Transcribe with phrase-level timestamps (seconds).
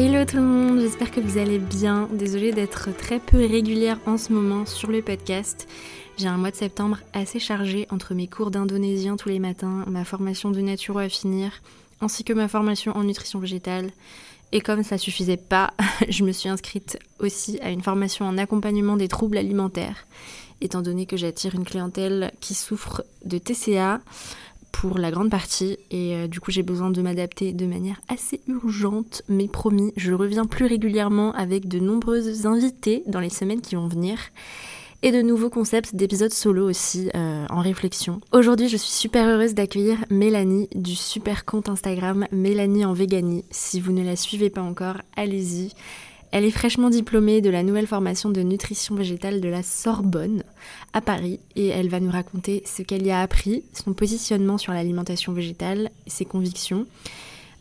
[0.00, 2.08] Hello tout le monde, j'espère que vous allez bien.
[2.12, 5.66] Désolée d'être très peu régulière en ce moment sur le podcast.
[6.16, 10.04] J'ai un mois de septembre assez chargé entre mes cours d'indonésien tous les matins, ma
[10.04, 11.50] formation de naturo à finir,
[12.00, 13.90] ainsi que ma formation en nutrition végétale.
[14.52, 15.72] Et comme ça suffisait pas,
[16.08, 20.06] je me suis inscrite aussi à une formation en accompagnement des troubles alimentaires,
[20.60, 24.00] étant donné que j'attire une clientèle qui souffre de TCA
[24.72, 28.40] pour la grande partie et euh, du coup j'ai besoin de m'adapter de manière assez
[28.46, 33.74] urgente mais promis je reviens plus régulièrement avec de nombreuses invités dans les semaines qui
[33.74, 34.18] vont venir
[35.02, 38.20] et de nouveaux concepts d'épisodes solo aussi euh, en réflexion.
[38.32, 43.44] Aujourd'hui je suis super heureuse d'accueillir Mélanie du super compte Instagram Mélanie en Véganie.
[43.50, 45.72] Si vous ne la suivez pas encore, allez-y.
[46.30, 50.42] Elle est fraîchement diplômée de la nouvelle formation de nutrition végétale de la Sorbonne
[50.92, 54.72] à Paris et elle va nous raconter ce qu'elle y a appris, son positionnement sur
[54.74, 56.86] l'alimentation végétale, ses convictions,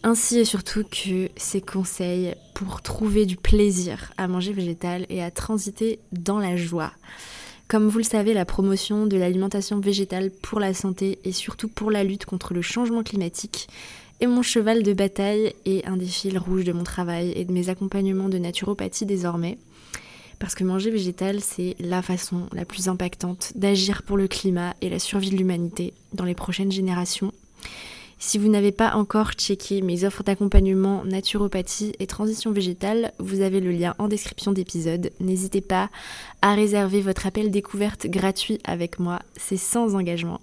[0.03, 5.31] ainsi et surtout que ses conseils pour trouver du plaisir à manger végétal et à
[5.31, 6.91] transiter dans la joie.
[7.67, 11.91] Comme vous le savez, la promotion de l'alimentation végétale pour la santé et surtout pour
[11.91, 13.67] la lutte contre le changement climatique
[14.19, 17.51] et mon cheval de bataille et un des fils rouges de mon travail et de
[17.51, 19.57] mes accompagnements de naturopathie désormais.
[20.39, 24.89] Parce que manger végétal, c'est la façon la plus impactante d'agir pour le climat et
[24.89, 27.31] la survie de l'humanité dans les prochaines générations.
[28.19, 33.59] Si vous n'avez pas encore checké mes offres d'accompagnement naturopathie et transition végétale, vous avez
[33.59, 35.11] le lien en description d'épisode.
[35.19, 35.89] N'hésitez pas
[36.41, 40.41] à réserver votre appel découverte gratuit avec moi, c'est sans engagement.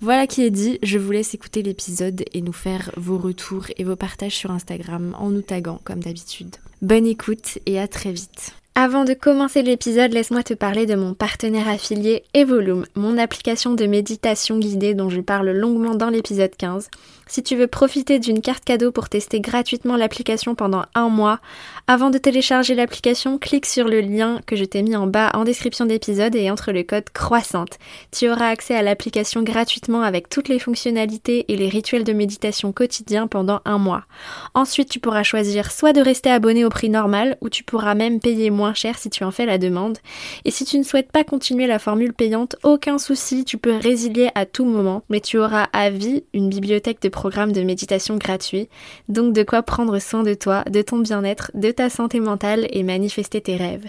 [0.00, 3.84] Voilà qui est dit, je vous laisse écouter l'épisode et nous faire vos retours et
[3.84, 6.56] vos partages sur Instagram en nous taguant comme d'habitude.
[6.82, 8.54] Bonne écoute et à très vite.
[8.78, 13.86] Avant de commencer l'épisode, laisse-moi te parler de mon partenaire affilié Evolume, mon application de
[13.86, 16.90] méditation guidée dont je parle longuement dans l'épisode 15.
[17.26, 21.40] Si tu veux profiter d'une carte cadeau pour tester gratuitement l'application pendant un mois,
[21.86, 25.44] avant de télécharger l'application, clique sur le lien que je t'ai mis en bas en
[25.44, 27.78] description d'épisode et entre le code croissante.
[28.12, 32.72] Tu auras accès à l'application gratuitement avec toutes les fonctionnalités et les rituels de méditation
[32.72, 34.04] quotidiens pendant un mois.
[34.52, 38.20] Ensuite, tu pourras choisir soit de rester abonné au prix normal ou tu pourras même
[38.20, 39.98] payer moins cher si tu en fais la demande.
[40.44, 44.30] Et si tu ne souhaites pas continuer la formule payante, aucun souci, tu peux résilier
[44.34, 48.68] à tout moment, mais tu auras à vie une bibliothèque de programmes de méditation gratuits,
[49.08, 52.82] donc de quoi prendre soin de toi, de ton bien-être, de ta santé mentale et
[52.82, 53.86] manifester tes rêves.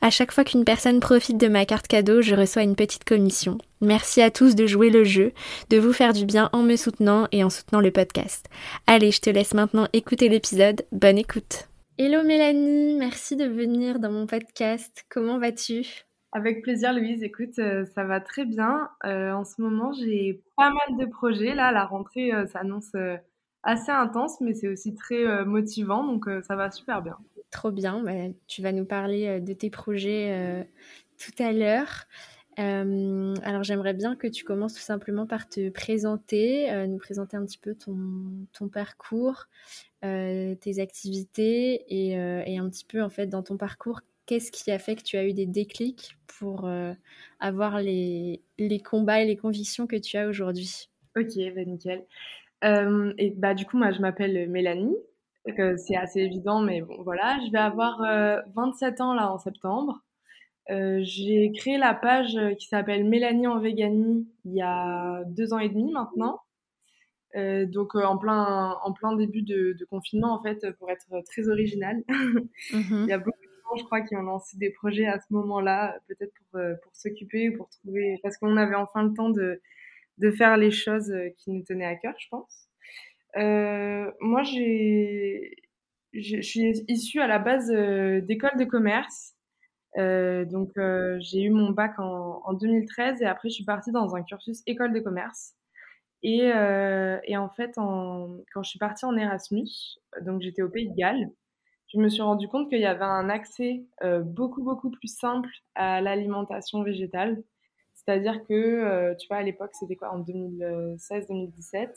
[0.00, 3.58] À chaque fois qu'une personne profite de ma carte cadeau, je reçois une petite commission.
[3.80, 5.32] Merci à tous de jouer le jeu,
[5.70, 8.46] de vous faire du bien en me soutenant et en soutenant le podcast.
[8.86, 10.84] Allez, je te laisse maintenant écouter l'épisode.
[10.92, 11.68] Bonne écoute.
[11.98, 15.06] Hello Mélanie, merci de venir dans mon podcast.
[15.08, 16.04] Comment vas-tu?
[16.30, 18.90] Avec plaisir Louise, écoute, euh, ça va très bien.
[19.06, 21.54] Euh, en ce moment, j'ai pas mal de projets.
[21.54, 22.92] Là, la rentrée euh, s'annonce
[23.62, 27.16] assez intense, mais c'est aussi très motivant, donc ça va super bien.
[27.50, 30.68] Trop bien, bah, tu vas nous parler de tes projets
[31.18, 32.04] tout à l'heure.
[32.58, 37.58] Alors j'aimerais bien que tu commences tout simplement par te présenter, nous présenter un petit
[37.58, 39.46] peu ton, parcours,
[40.04, 44.70] euh, tes activités euh, et, un petit peu en fait dans ton parcours, qu'est-ce qui
[44.70, 46.92] a fait que tu as eu des déclics pour euh,
[47.40, 50.88] avoir les, les, combats et les convictions que tu as aujourd'hui?
[51.16, 52.04] Ok, bah nickel.
[53.18, 54.96] et bah du coup moi je m'appelle Mélanie,
[55.46, 58.00] c'est assez évident mais bon voilà, je vais avoir
[58.54, 60.02] 27 ans là en septembre.
[60.68, 65.68] J'ai créé la page qui s'appelle Mélanie en Véganie il y a deux ans et
[65.68, 66.40] demi maintenant.
[67.36, 71.06] Euh, donc euh, en plein en plein début de, de, confinement en fait pour être
[71.26, 72.02] très original.
[72.72, 73.04] Mhm.
[73.04, 75.26] Il y a beaucoup de gens je crois qui ont lancé des projets à ce
[75.30, 79.60] moment-là peut-être pour euh, pour s'occuper pour trouver parce qu'on avait enfin le temps de
[80.18, 82.68] de faire les choses qui nous tenaient à cœur je pense.
[84.20, 85.56] moi j'ai
[86.14, 87.70] je suis issue à la base
[88.24, 89.35] d'école de commerce.
[89.96, 90.72] Donc
[91.18, 94.62] j'ai eu mon bac en, en 2013 et après je suis partie dans un cursus
[94.66, 95.54] école de commerce.
[96.22, 100.94] Et, euh, en fait, quand je suis partie en Erasmus, donc j'étais au Pays de
[100.94, 101.30] Galles,
[101.92, 105.48] je me suis rendu compte qu'il y avait un accès euh, beaucoup, beaucoup plus simple
[105.74, 107.42] à l'alimentation végétale.
[107.94, 111.88] C'est-à-dire que, euh, tu vois, à l'époque, c'était quoi, en 2016-2017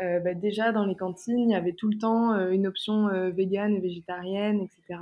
[0.00, 3.08] euh, bah, Déjà, dans les cantines, il y avait tout le temps euh, une option
[3.08, 5.00] euh, végane et végétarienne, etc.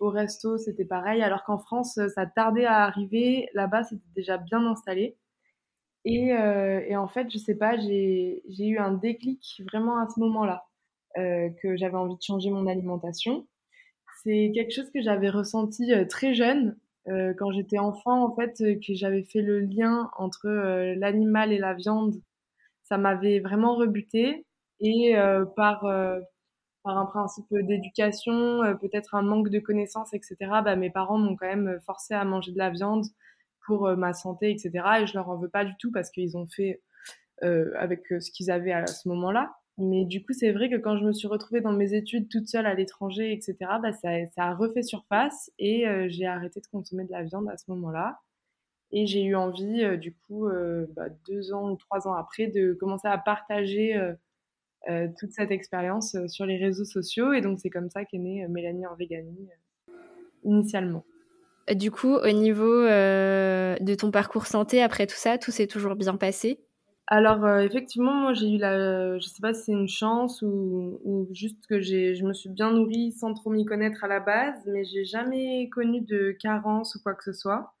[0.00, 3.48] Au resto, c'était pareil, alors qu'en France, ça tardait à arriver.
[3.54, 5.16] Là-bas, c'était déjà bien installé.
[6.04, 10.18] Et, euh, et, en fait, je sais pas, j'ai eu un déclic vraiment à ce
[10.20, 10.64] moment-là,
[11.18, 13.46] euh, que j'avais envie de changer mon alimentation.
[14.24, 16.76] C'est quelque chose que j'avais ressenti euh, très jeune,
[17.08, 21.52] euh, quand j'étais enfant, en fait, euh, que j'avais fait le lien entre euh, l'animal
[21.52, 22.14] et la viande.
[22.84, 24.46] Ça m'avait vraiment rebuté.
[24.80, 25.14] Et
[25.56, 25.84] par
[26.82, 31.46] par un principe d'éducation, peut-être un manque de connaissances, etc., bah, mes parents m'ont quand
[31.46, 33.04] même forcé à manger de la viande
[33.66, 34.70] pour ma santé, etc.
[35.02, 36.80] Et je leur en veux pas du tout parce qu'ils ont fait
[37.42, 39.54] avec ce qu'ils avaient à ce moment-là.
[39.78, 42.48] Mais du coup, c'est vrai que quand je me suis retrouvée dans mes études toute
[42.48, 47.12] seule à l'étranger, etc., bah, ça, a refait surface et j'ai arrêté de consommer de
[47.12, 48.20] la viande à ce moment-là.
[48.92, 50.48] Et j'ai eu envie, du coup,
[50.96, 54.14] bah, deux ans ou trois ans après, de commencer à partager euh,
[55.18, 57.32] toute cette expérience euh, sur les réseaux sociaux.
[57.32, 59.48] Et donc, c'est comme ça qu'est née euh, Mélanie en Véganie
[60.44, 61.04] initialement.
[61.70, 66.16] Du coup, au niveau de ton parcours santé, après tout ça, tout s'est toujours bien
[66.16, 66.58] passé?
[67.06, 71.28] Alors effectivement, moi j'ai eu la, je sais pas si c'est une chance ou, ou
[71.32, 74.64] juste que j'ai, je me suis bien nourrie sans trop m'y connaître à la base,
[74.66, 77.74] mais j'ai jamais connu de carence ou quoi que ce soit.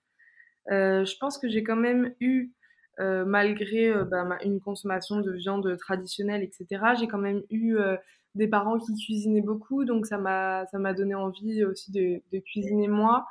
[0.70, 2.52] Euh, je pense que j'ai quand même eu
[3.00, 6.84] euh, malgré euh, bah, une consommation de viande traditionnelle, etc.
[6.98, 7.96] J'ai quand même eu euh,
[8.34, 13.26] des parents qui cuisinaient beaucoup, donc ça m'a donné envie aussi de, de cuisiner moi.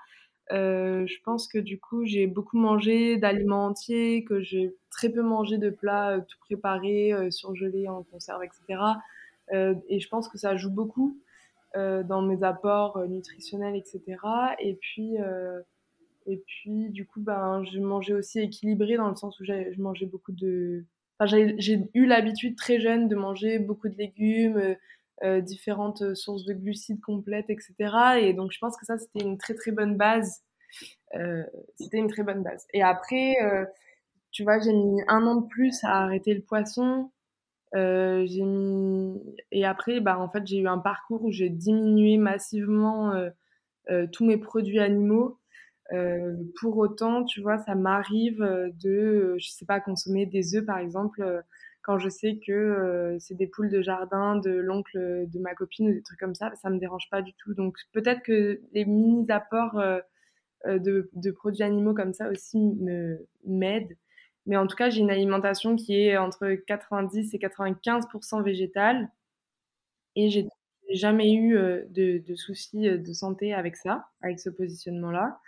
[0.50, 5.58] je pense que du coup j'ai beaucoup mangé d'aliments entiers, que j'ai très peu mangé
[5.58, 8.82] de plats tout préparés, surgelés en conserve, etc.
[9.54, 11.18] et je pense que ça joue beaucoup
[11.76, 14.18] dans mes apports nutritionnels, etc.
[14.60, 15.16] Et puis
[16.26, 20.06] et puis, du coup, ben, je mangeais aussi équilibré dans le sens où je mangeais
[20.06, 20.86] beaucoup de.
[21.18, 24.76] Enfin, j'ai eu l'habitude très jeune de manger beaucoup de légumes, euh,
[25.24, 27.74] euh, différentes sources de glucides complètes, etc.
[28.22, 30.44] Et donc, je pense que ça, c'était une très très bonne base.
[31.16, 31.44] Euh,
[31.76, 32.66] c'était une très bonne base.
[32.74, 33.36] Et après,
[34.32, 37.12] tu vois, j'ai mis un an de plus à arrêter le poisson.
[37.74, 39.20] j'ai mis
[39.52, 43.14] et après, bah, en fait, j'ai eu un parcours où j'ai diminué massivement
[44.14, 45.40] tous mes produits animaux
[45.94, 50.56] euh, pour autant, tu vois, ça m'arrive euh, de, euh, je sais pas, consommer des
[50.56, 51.44] œufs, par exemple,
[51.82, 55.94] quand je sais que c'est des poules de jardin de l'oncle de ma copine ou
[55.94, 57.54] des trucs comme ça, ça me dérange pas du tout.
[57.56, 59.82] Donc peut-être que les mini apports
[60.68, 63.98] de, de, produits animaux comme ça aussi me m'aident.
[64.46, 69.10] Mais en tout cas, j'ai une alimentation qui est entre 90 et 95% végétale.
[70.16, 70.48] Et j'ai
[70.94, 75.40] jamais eu de, de, soucis de santé avec ça, avec ce positionnement-là.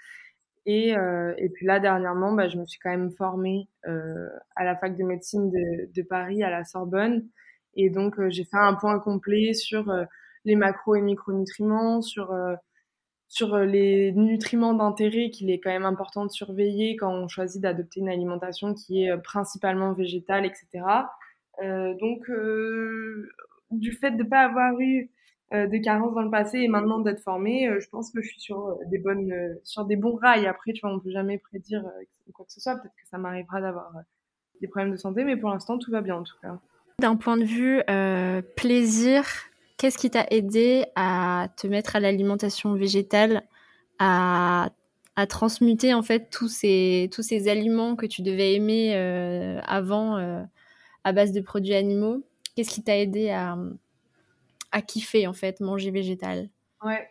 [0.65, 4.63] Et, euh, et puis là, dernièrement, bah, je me suis quand même formée euh, à
[4.63, 7.27] la fac de médecine de, de, Paris, à la Sorbonne.
[7.75, 9.91] Et donc, euh, j'ai fait un point complet sur
[10.45, 12.35] les macro et micronutriments, sur,
[13.27, 18.01] sur les nutriments d'intérêt qu'il est quand même important de surveiller quand on choisit d'adopter
[18.01, 20.83] une alimentation qui est principalement végétale, etc.
[21.99, 22.29] donc,
[23.71, 25.09] du fait de ne pas avoir eu
[25.53, 28.29] euh, des carences dans le passé et maintenant d'être formée, euh, je pense que je
[28.29, 29.33] suis sur euh, des bonnes,
[29.65, 30.47] sur des bons rails.
[30.47, 31.83] Après, tu vois, on peut jamais prédire
[32.33, 32.75] quoi que ce soit.
[32.75, 33.91] Peut-être que ça m'arrivera d'avoir
[34.61, 36.57] des problèmes de santé, mais pour l'instant, tout va bien en tout cas.
[36.99, 37.81] D'un point de vue
[38.55, 39.25] plaisir,
[39.77, 43.43] qu'est-ce qui t'a aidé à te mettre à l'alimentation végétale,
[43.99, 44.69] à,
[45.17, 48.95] à, transmuter en fait tous ces, tous ces aliments que tu devais aimer
[49.65, 50.45] avant
[51.03, 52.23] à base de produits animaux?
[52.55, 53.57] Qu'est-ce qui t'a aidé à,
[54.71, 56.49] à kiffer en fait manger végétal
[56.83, 57.07] Ouais,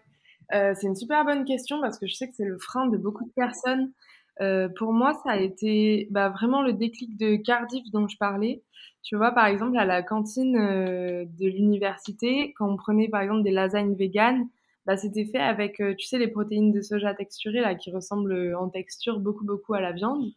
[0.52, 2.96] euh, c'est une super bonne question parce que je sais que c'est le frein de
[2.96, 3.92] beaucoup de personnes.
[4.40, 8.62] Euh, pour moi, ça a été bah, vraiment le déclic de Cardiff dont je parlais.
[9.02, 13.42] Tu vois, par exemple, à la cantine euh, de l'université, quand on prenait par exemple
[13.42, 14.48] des lasagnes véganes,
[14.86, 18.68] bah, c'était fait avec, tu sais, les protéines de soja texturées là, qui ressemblent en
[18.68, 20.32] texture beaucoup, beaucoup à la viande.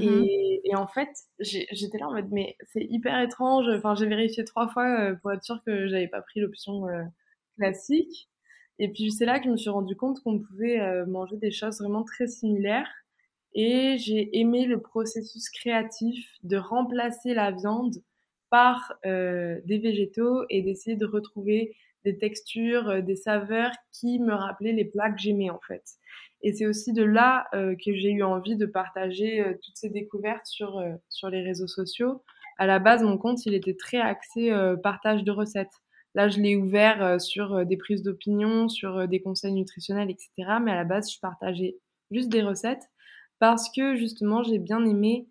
[0.00, 0.24] Mmh
[0.64, 1.10] et, en fait,
[1.40, 3.66] j'étais là en mode, mais c'est hyper étrange.
[3.68, 7.02] Enfin, j'ai vérifié trois fois euh, pour être sûre que j'avais pas pris l'option euh,
[7.58, 8.28] classique.
[8.78, 11.50] Et puis c'est là que je me suis rendu compte qu'on pouvait euh, manger des
[11.50, 12.90] choses vraiment très similaires.
[13.54, 17.94] Et j'ai aimé le processus créatif de remplacer la viande
[18.50, 24.84] par des végétaux et d'essayer de retrouver des textures, des saveurs qui me rappelaient les
[24.84, 25.84] plats que j'aimais en fait.
[26.44, 29.88] Et c'est aussi de là euh, que j'ai eu envie de partager euh, toutes ces
[29.88, 32.22] découvertes sur, euh, sur les réseaux sociaux.
[32.58, 34.52] À la base, mon compte, il était très axé
[34.84, 35.72] partage de recettes.
[36.14, 40.30] Là, je l'ai ouvert sur des prises d'opinion, sur des conseils nutritionnels, etc.
[40.62, 41.78] Mais à la base, je partageais
[42.12, 42.84] juste des recettes
[43.40, 45.26] parce que justement, j'ai bien aimé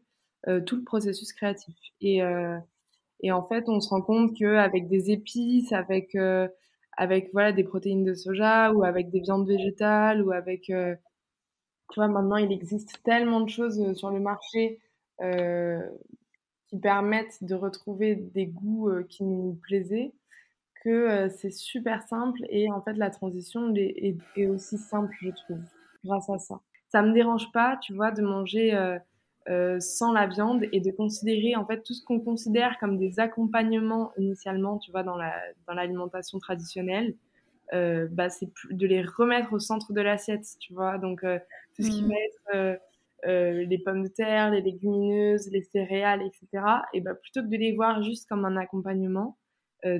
[0.65, 1.73] tout le processus créatif.
[2.01, 2.19] Et,
[3.21, 6.17] et en fait, on se rend compte qu'avec des épices, avec
[6.97, 10.95] avec voilà des protéines de soja ou avec des viandes végétales ou avec euh,
[11.91, 14.79] tu vois maintenant il existe tellement de choses euh, sur le marché
[15.21, 15.79] euh,
[16.67, 20.13] qui permettent de retrouver des goûts qui nous plaisaient
[20.83, 25.61] que c'est super simple et en fait la transition est, est, aussi simple je trouve
[26.03, 26.59] grâce à ça.
[26.89, 28.73] Ça me dérange pas tu vois de manger
[29.79, 34.11] sans la viande et de considérer en fait tout ce qu'on considère comme des accompagnements
[34.17, 35.33] initialement, tu vois, dans la
[35.67, 37.15] dans l'alimentation traditionnelle,
[37.73, 40.97] euh, bah, c'est de les remettre au centre de l'assiette, tu vois.
[40.97, 41.39] Donc, euh,
[41.75, 42.09] tout ce qui mmh.
[42.09, 42.79] va être
[43.25, 46.65] euh, les pommes de terre, les légumineuses, les céréales, etc.
[46.93, 49.37] Et bah, plutôt que de les voir juste comme un accompagnement,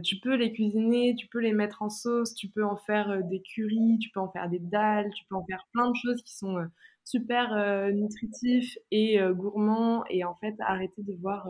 [0.02, 3.42] tu peux les cuisiner, tu peux les mettre en sauce, tu peux en faire des
[3.42, 6.38] currys, tu peux en faire des dalles, tu peux en faire plein de choses qui
[6.38, 6.56] sont
[7.04, 10.04] super nutritifs et gourmands.
[10.10, 11.48] Et en fait, arrêter de voir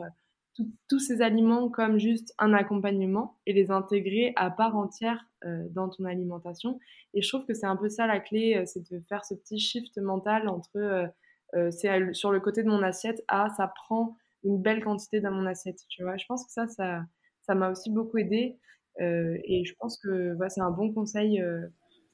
[0.88, 5.88] tous ces aliments comme juste un accompagnement et les intégrer à part entière euh, dans
[5.88, 6.78] ton alimentation.
[7.12, 9.34] Et je trouve que c'est un peu ça la clé, euh, c'est de faire ce
[9.34, 14.16] petit shift mental entre euh, c'est sur le côté de mon assiette à ça prend
[14.42, 15.78] une belle quantité dans mon assiette.
[15.88, 17.02] Tu vois, je pense que ça, ça,
[17.42, 18.58] ça m'a aussi beaucoup aidé.
[18.98, 21.40] et je pense que c'est un bon conseil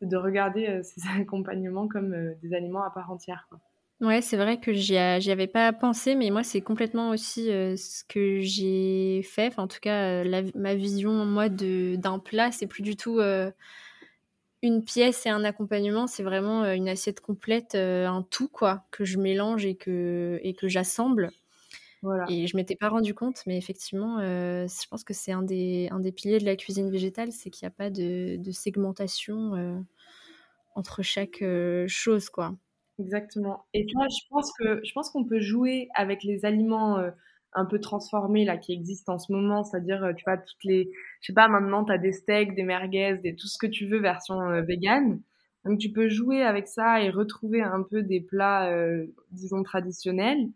[0.03, 3.47] de regarder ces accompagnements comme des aliments à part entière.
[3.49, 3.61] Quoi.
[4.01, 8.03] Ouais, c'est vrai que j'y avais pas pensé, mais moi, c'est complètement aussi euh, ce
[8.03, 9.59] que j'ai fait.
[9.59, 13.51] En tout cas, euh, ma vision, moi, d'un plat, c'est plus du tout euh,
[14.63, 19.19] une pièce et un accompagnement, c'est vraiment une assiette complète, un tout, quoi, que je
[19.19, 21.31] mélange et que, et que j'assemble.
[22.03, 22.25] Voilà.
[22.27, 26.01] Et je m'étais pas rendu compte, mais effectivement, je pense que c'est un des, un
[26.01, 29.85] des piliers de la cuisine végétale, c'est qu'il n'y a pas de, de segmentation
[30.75, 31.45] entre chaque
[31.87, 32.55] chose, quoi.
[32.99, 33.65] Exactement.
[33.73, 37.11] Et tu vois, je pense que je pense qu'on peut jouer avec les aliments euh,
[37.55, 40.91] un peu transformés là qui existent en ce moment, c'est-à-dire euh, tu vois toutes les
[41.21, 43.87] je sais pas maintenant tu as des steaks, des merguez, des tout ce que tu
[43.87, 45.21] veux version euh, vegan.
[45.65, 48.71] Donc tu peux jouer avec ça et retrouver un peu des plats
[49.31, 50.49] disons traditionnels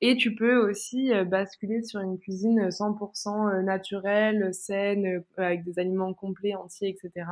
[0.00, 6.54] et tu peux aussi basculer sur une cuisine 100% naturelle, saine avec des aliments complets,
[6.54, 7.24] entiers, etc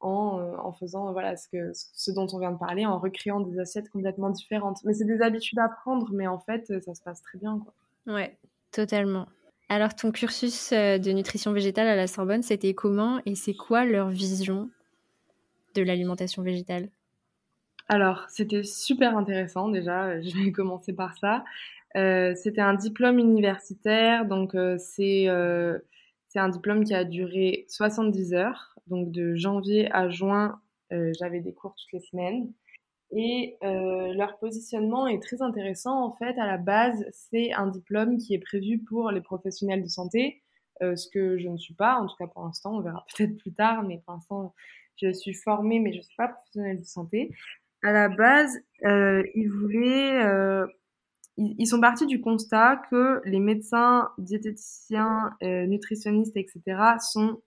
[0.00, 3.40] en, euh, en faisant voilà ce, que, ce dont on vient de parler, en recréant
[3.40, 4.78] des assiettes complètement différentes.
[4.84, 7.58] Mais c'est des habitudes à prendre, mais en fait, ça se passe très bien.
[7.58, 8.14] Quoi.
[8.14, 8.36] Ouais,
[8.72, 9.26] totalement.
[9.68, 13.84] Alors, ton cursus euh, de nutrition végétale à la Sorbonne, c'était comment et c'est quoi
[13.84, 14.70] leur vision
[15.74, 16.88] de l'alimentation végétale?
[17.88, 21.44] Alors, c'était super intéressant déjà, je vais commencer par ça.
[21.96, 25.28] Euh, c'était un diplôme universitaire, donc c'est
[26.28, 28.76] c'est un diplôme qui a duré 70 heures.
[28.88, 30.60] Donc de janvier à juin,
[30.92, 32.52] euh, j'avais des cours toutes les semaines.
[33.12, 36.04] Et euh, leur positionnement est très intéressant.
[36.04, 39.88] En fait, à la base, c'est un diplôme qui est prévu pour les professionnels de
[39.88, 40.42] santé,
[40.82, 43.36] euh, ce que je ne suis pas, en tout cas pour l'instant, on verra peut-être
[43.38, 44.54] plus tard, mais pour l'instant,
[44.96, 47.30] je suis formée, mais je ne suis pas professionnelle de santé.
[47.82, 50.22] À la base, ils voulaient
[51.36, 56.60] ils, sont partis du constat que les médecins, diététiciens, nutritionnistes, etc.,
[57.00, 57.40] sont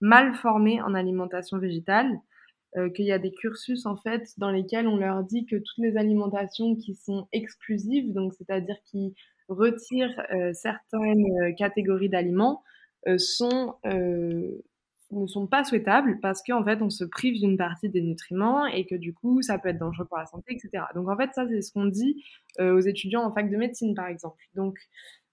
[0.00, 2.20] mal formés en alimentation végétale,
[2.76, 5.78] euh, qu'il y a des cursus en fait dans lesquels on leur dit que toutes
[5.78, 9.12] les alimentations qui sont exclusives, donc c'est-à-dire qui
[9.48, 12.62] retirent euh, certaines euh, catégories d'aliments,
[13.16, 13.76] sont
[15.12, 18.86] ne sont pas souhaitables parce qu'en fait on se prive d'une partie des nutriments et
[18.86, 20.84] que du coup ça peut être dangereux pour la santé, etc.
[20.94, 22.24] Donc en fait ça c'est ce qu'on dit
[22.60, 24.42] aux étudiants en fac de médecine par exemple.
[24.54, 24.78] Donc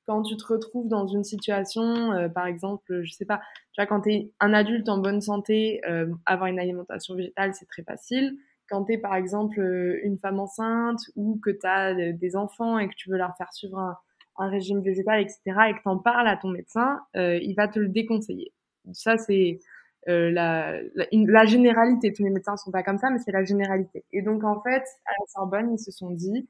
[0.07, 3.41] quand tu te retrouves dans une situation, euh, par exemple, je sais pas,
[3.73, 7.53] tu vois, quand tu es un adulte en bonne santé, euh, avoir une alimentation végétale,
[7.53, 8.37] c'est très facile.
[8.69, 12.79] Quand tu es, par exemple, euh, une femme enceinte ou que tu as des enfants
[12.79, 13.97] et que tu veux leur faire suivre un,
[14.39, 17.89] régime végétal, etc., et que tu en parles à ton médecin, il va te le
[17.89, 18.53] déconseiller.
[18.93, 19.59] Ça, c'est
[20.05, 20.79] la,
[21.11, 22.13] la, généralité.
[22.13, 24.05] Tous les médecins sont pas comme ça, mais c'est la généralité.
[24.11, 26.47] Et donc, en fait, à la Sorbonne, ils se sont dit,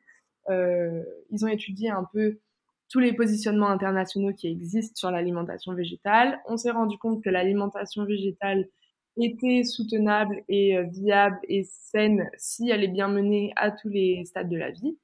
[0.50, 2.40] ils ont étudié un peu
[2.90, 6.40] tous les positionnements internationaux qui existent sur l'alimentation végétale.
[6.48, 8.68] On s'est rendu compte que l'alimentation végétale
[9.18, 14.24] était soutenable et euh, viable et saine si elle est bien menée à tous les
[14.26, 14.98] stades de la vie.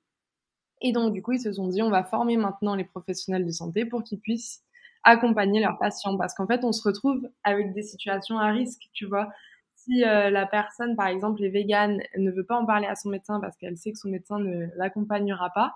[0.81, 3.51] Et donc, du coup, ils se sont dit, on va former maintenant les professionnels de
[3.51, 4.63] santé pour qu'ils puissent
[5.03, 6.17] accompagner leurs patients.
[6.17, 9.29] Parce qu'en fait, on se retrouve avec des situations à risque, tu vois.
[9.75, 13.09] Si euh, la personne, par exemple, est végane, ne veut pas en parler à son
[13.09, 15.73] médecin parce qu'elle sait que son médecin ne l'accompagnera pas,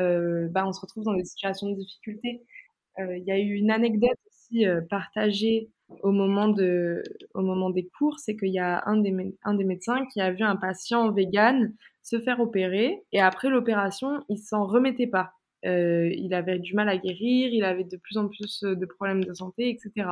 [0.00, 2.44] euh, bah, on se retrouve dans des situations de difficulté.
[2.98, 5.70] Euh, il y a eu une anecdote aussi partagée
[6.02, 7.02] au moment, de,
[7.34, 10.30] au moment des cours, c'est qu'il y a un des, un des médecins qui a
[10.32, 15.34] vu un patient vegan se faire opérer et après l'opération, il s'en remettait pas.
[15.64, 19.24] Euh, il avait du mal à guérir, il avait de plus en plus de problèmes
[19.24, 20.08] de santé, etc.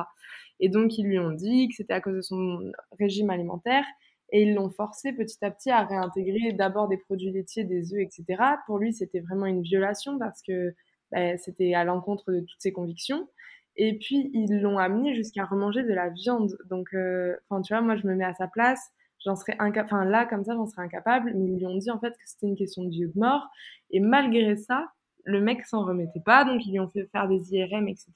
[0.59, 3.83] Et donc ils lui ont dit que c'était à cause de son régime alimentaire
[4.31, 7.99] et ils l'ont forcé petit à petit à réintégrer d'abord des produits laitiers, des œufs,
[7.99, 8.41] etc.
[8.65, 10.73] Pour lui, c'était vraiment une violation parce que
[11.11, 13.27] bah, c'était à l'encontre de toutes ses convictions.
[13.75, 16.57] Et puis, ils l'ont amené jusqu'à remanger de la viande.
[16.69, 18.91] Donc, euh, enfin, tu vois, moi, je me mets à sa place.
[19.25, 19.93] j'en serais incapable.
[19.93, 21.33] Enfin, là, comme ça, j'en serais incapable.
[21.35, 23.19] Mais ils lui ont dit en fait que c'était une question de vie ou de
[23.19, 23.49] mort.
[23.91, 24.87] Et malgré ça,
[25.23, 28.11] le mec s'en remettait pas, donc ils lui ont fait faire des IRM, etc.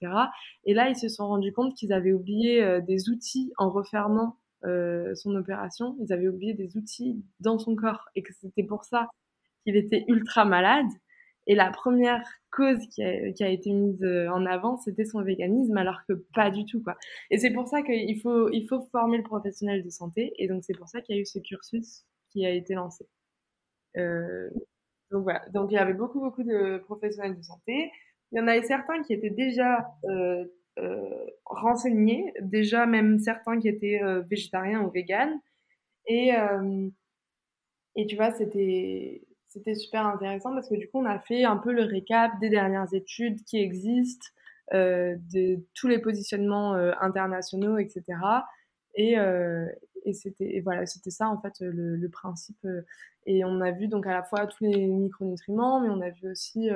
[0.65, 4.38] Et là, ils se sont rendus compte qu'ils avaient oublié euh, des outils en refermant
[4.65, 5.95] euh, son opération.
[6.01, 9.09] Ils avaient oublié des outils dans son corps et que c'était pour ça
[9.63, 10.88] qu'il était ultra malade.
[11.47, 15.21] Et la première cause qui a, qui a été mise euh, en avant, c'était son
[15.21, 16.97] véganisme, alors que pas du tout, quoi.
[17.29, 20.33] Et c'est pour ça qu'il faut, il faut former le professionnel de santé.
[20.38, 23.05] Et donc, c'est pour ça qu'il y a eu ce cursus qui a été lancé.
[23.97, 24.50] Euh,
[25.12, 25.41] donc voilà.
[25.53, 27.91] Donc, il y avait beaucoup, beaucoup de professionnels de santé.
[28.31, 30.45] Il y en avait certains qui étaient déjà euh,
[30.79, 35.39] euh, renseignés, déjà même certains qui étaient euh, végétariens ou véganes.
[36.07, 36.89] Et, euh,
[37.95, 39.21] et tu vois, c'était
[39.75, 42.93] super intéressant parce que du coup, on a fait un peu le récap des dernières
[42.93, 44.27] études qui existent,
[44.74, 48.03] euh, de tous les positionnements internationaux, etc.
[48.95, 49.15] Et,
[50.05, 52.65] et c'était voilà, c'était ça en fait le, principe.
[53.25, 56.31] Et on a vu donc à la fois tous les micronutriments, mais on a vu
[56.31, 56.69] aussi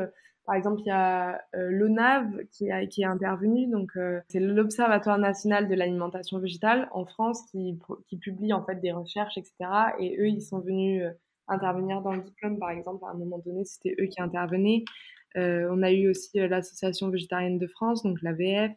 [0.49, 4.39] par exemple, il y a euh, l'ONAV qui, a, qui est intervenu, donc euh, c'est
[4.39, 9.53] l'Observatoire national de l'alimentation végétale en France qui, qui publie en fait des recherches, etc.
[9.99, 11.11] Et eux, ils sont venus euh,
[11.47, 14.85] intervenir dans le diplôme, par exemple, à un moment donné, c'était eux qui intervenaient.
[15.37, 18.71] Euh, on a eu aussi l'Association végétarienne de France, donc l'AVF.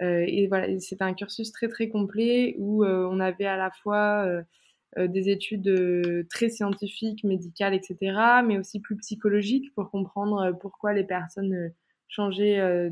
[0.00, 4.42] Et voilà, c'était un cursus très très complet où on avait à la fois
[4.98, 10.52] euh, des études euh, très scientifiques, médicales, etc., mais aussi plus psychologiques pour comprendre euh,
[10.52, 11.72] pourquoi les personnes
[12.08, 12.90] changeaient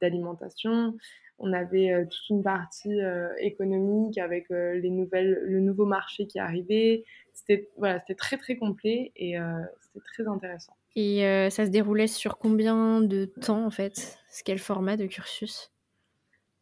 [0.00, 0.96] d'alimentation.
[1.38, 2.98] On avait toute une partie
[3.38, 7.04] économique avec les nouvelles, le nouveau marché qui arrivait.
[7.34, 9.36] C'était voilà, très très complet et
[9.80, 10.72] c'était très intéressant.
[10.96, 11.18] Et
[11.50, 14.18] ça se déroulait sur combien de temps en fait?
[14.46, 15.73] Quel format de cursus?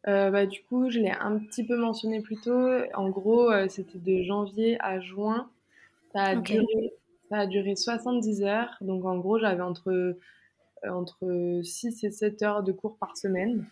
[0.07, 2.69] Euh, bah, du coup, je l'ai un petit peu mentionné plus tôt.
[2.93, 5.49] En gros, euh, c'était de janvier à juin.
[6.13, 6.59] Ça a, okay.
[6.59, 6.93] duré,
[7.29, 8.75] ça a duré 70 heures.
[8.81, 10.19] Donc, en gros, j'avais entre, euh,
[10.89, 13.65] entre 6 et 7 heures de cours par semaine.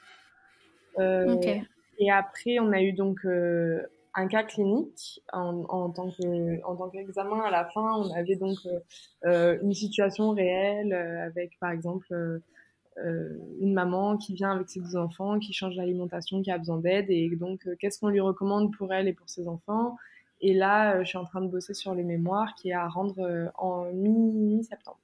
[0.97, 1.63] Okay.
[1.99, 3.25] Et après, on a eu donc
[4.13, 7.39] un cas clinique en, en tant que en tant qu'examen.
[7.41, 8.57] À la fin, on avait donc
[9.25, 12.41] euh, une situation réelle avec, par exemple,
[12.97, 17.09] une maman qui vient avec ses deux enfants, qui change d'alimentation, qui a besoin d'aide.
[17.09, 19.97] Et donc, euh, qu'est-ce qu'on lui recommande pour elle et pour ses enfants?
[20.41, 22.87] Et là, euh, je suis en train de bosser sur les mémoires qui est à
[22.87, 24.99] rendre en mi-septembre.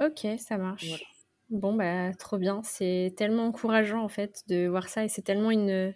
[0.00, 0.88] ok, ça marche.
[0.88, 1.04] Voilà.
[1.50, 2.60] Bon, bah, trop bien.
[2.64, 5.04] C'est tellement encourageant, en fait, de voir ça.
[5.04, 5.94] Et c'est tellement une,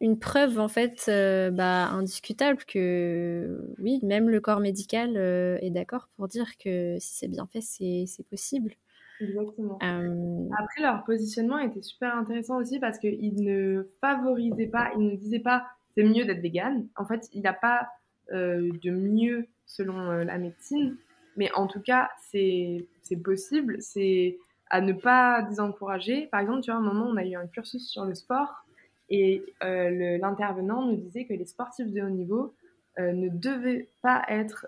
[0.00, 5.70] une preuve, en fait, euh, bah, indiscutable que, oui, même le corps médical euh, est
[5.70, 8.74] d'accord pour dire que si c'est bien fait, c'est possible.
[9.20, 9.78] Exactement.
[9.82, 10.48] Euh...
[10.58, 15.40] Après, leur positionnement était super intéressant aussi parce qu'ils ne favorisaient pas, ils ne disaient
[15.40, 15.64] pas
[15.96, 16.86] c'est mieux d'être vegan.
[16.96, 17.88] En fait, il n'y a pas
[18.32, 20.96] euh, de mieux selon euh, la médecine,
[21.36, 22.86] mais en tout cas, c'est
[23.24, 23.76] possible.
[23.80, 24.38] C'est
[24.70, 26.28] à ne pas désencourager.
[26.28, 28.64] Par exemple, tu vois, à un moment, on a eu un cursus sur le sport
[29.08, 32.54] et l'intervenant nous disait que les sportifs de haut niveau
[32.98, 34.64] ne devaient pas être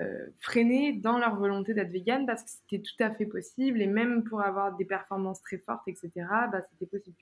[0.00, 3.86] euh, freinés dans leur volonté d'être vegan parce que c'était tout à fait possible et
[3.86, 6.10] même pour avoir des performances très fortes, etc.,
[6.52, 7.16] bah, c'était possible.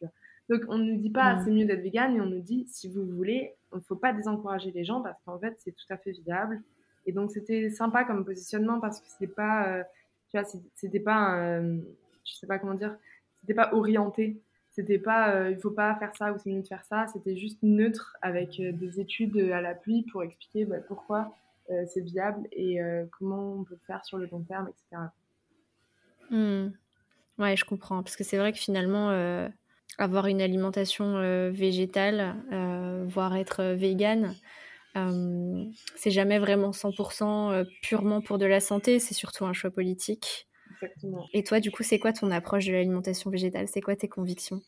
[0.49, 1.45] Donc on ne nous dit pas mmh.
[1.45, 4.13] c'est mieux d'être vegan, mais on nous dit si vous voulez, il ne faut pas
[4.13, 6.63] désencourager les gens parce qu'en fait c'est tout à fait viable.
[7.07, 9.83] Et donc c'était sympa comme positionnement parce que c'était pas, euh,
[10.31, 11.79] tu vois, c'était pas, euh,
[12.25, 12.97] je sais pas comment dire,
[13.41, 14.41] c'était pas orienté.
[14.75, 17.07] C'était pas, euh, il faut pas faire ça ou c'est mieux de faire ça.
[17.07, 21.37] C'était juste neutre avec euh, des études à l'appui pour expliquer bah, pourquoi
[21.87, 25.11] c'est viable et euh, comment on peut faire sur le long terme, etc.
[26.31, 26.73] Mmh.
[27.39, 28.03] Ouais, je comprends.
[28.03, 29.49] Parce que c'est vrai que finalement, euh,
[29.99, 34.35] avoir une alimentation euh, végétale, euh, voire être végane,
[35.97, 40.47] c'est jamais vraiment 100% purement pour de la santé, c'est surtout un choix politique.
[40.71, 41.27] Exactement.
[41.33, 43.67] Et toi, du coup, c'est quoi ton approche de l'alimentation végétale?
[43.67, 44.63] C'est quoi tes convictions?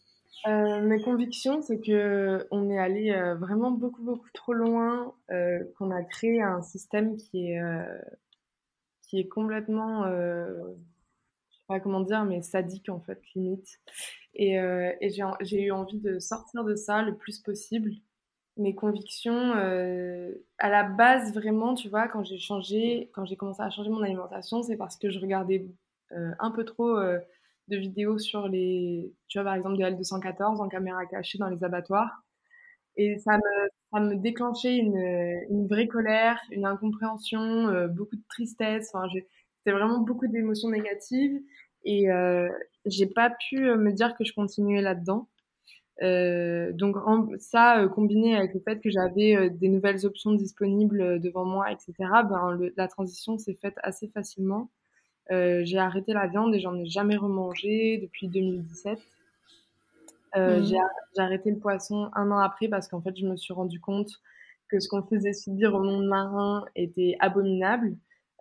[0.46, 5.64] Euh, mes convictions, c'est que on est allé euh, vraiment beaucoup beaucoup trop loin, euh,
[5.76, 7.60] qu'on a créé un système qui est
[9.02, 13.80] qui est complètement, je sais pas comment dire, mais sadique en fait limite.
[14.34, 17.92] Et, et j'ai eu envie de sortir de ça le plus possible.
[18.56, 19.52] Mes convictions,
[20.58, 24.02] à la base vraiment, tu vois, quand j'ai changé, quand j'ai commencé à changer mon
[24.02, 25.64] alimentation, c'est parce que je regardais
[26.10, 26.98] un peu trop
[27.68, 31.64] de vidéos sur les, tu vois, par exemple, de L214 en caméra cachée dans les
[31.64, 32.22] abattoirs.
[32.96, 34.96] Et ça me, ça me déclenchait une,
[35.50, 38.90] une vraie colère, une incompréhension, euh, beaucoup de tristesse.
[38.94, 39.08] Enfin,
[39.58, 41.40] c'était vraiment beaucoup d'émotions négatives.
[41.84, 42.48] Et euh,
[42.86, 45.28] j'ai pas pu me dire que je continuais là-dedans.
[46.00, 46.96] donc
[47.38, 52.58] ça, combiné avec le fait que j'avais des nouvelles options disponibles devant moi, etc., ben,
[52.76, 54.70] la transition s'est faite assez facilement.
[55.30, 58.98] J'ai arrêté la viande et j'en ai jamais remangé depuis 2017.
[60.36, 60.64] Mmh.
[60.64, 60.76] J'ai
[61.20, 64.20] arrêté le poisson un an après parce qu'en fait, je me suis rendu compte
[64.68, 67.96] que ce qu'on faisait subir au monde marin était abominable.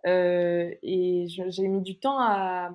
[0.06, 2.70] Euh, et j'ai mis du temps à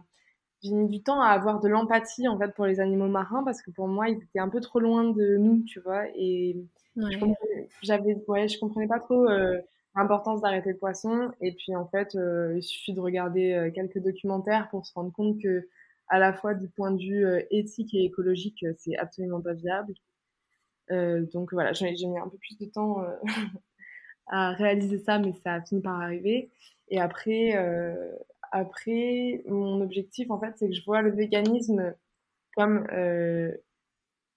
[0.62, 3.62] j'ai mis du temps à avoir de l'empathie en fait pour les animaux marins parce
[3.62, 6.58] que pour moi ils étaient un peu trop loin de nous tu vois et
[7.82, 9.58] j'avais ouais je comprenais pas trop euh,
[9.96, 11.32] l'importance d'arrêter le poisson.
[11.42, 15.42] Et puis en fait euh, il suffit de regarder quelques documentaires pour se rendre compte
[15.42, 15.68] que
[16.08, 19.94] à la fois du point de vue éthique et écologique c'est absolument pas viable.
[20.90, 22.98] Donc voilà j'ai mis un peu plus de temps
[24.28, 26.52] à réaliser ça mais ça a fini par arriver.
[26.92, 27.96] Et après, euh,
[28.52, 31.96] après, mon objectif, en fait, c'est que je vois le véganisme
[32.56, 33.52] comme, euh,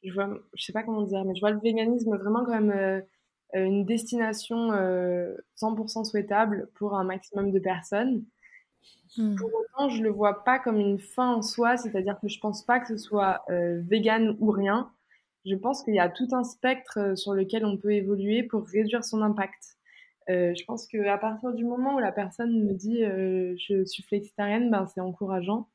[0.04, 3.00] je vois, je sais pas comment dire, mais je vois le véganisme vraiment comme euh,
[3.52, 4.70] une destination
[5.56, 8.24] 100% souhaitable pour un maximum de personnes.
[9.16, 9.36] Hmm.
[9.36, 12.64] Pour autant, je le vois pas comme une fin en soi, c'est-à-dire que je pense
[12.64, 14.90] pas que ce soit vegan ou rien.
[15.44, 19.04] Je pense qu'il y a tout un spectre sur lequel on peut évoluer pour réduire
[19.04, 19.76] son impact.
[20.30, 24.02] Euh, je pense qu'à partir du moment où la personne me dit euh, je suis
[24.02, 25.68] flexitarienne, ben, c'est encourageant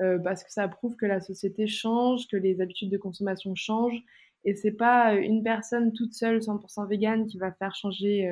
[0.00, 4.02] euh, parce que ça prouve que la société change, que les habitudes de consommation changent.
[4.46, 8.30] Et c'est pas une personne toute seule, 100% végane, qui va faire changer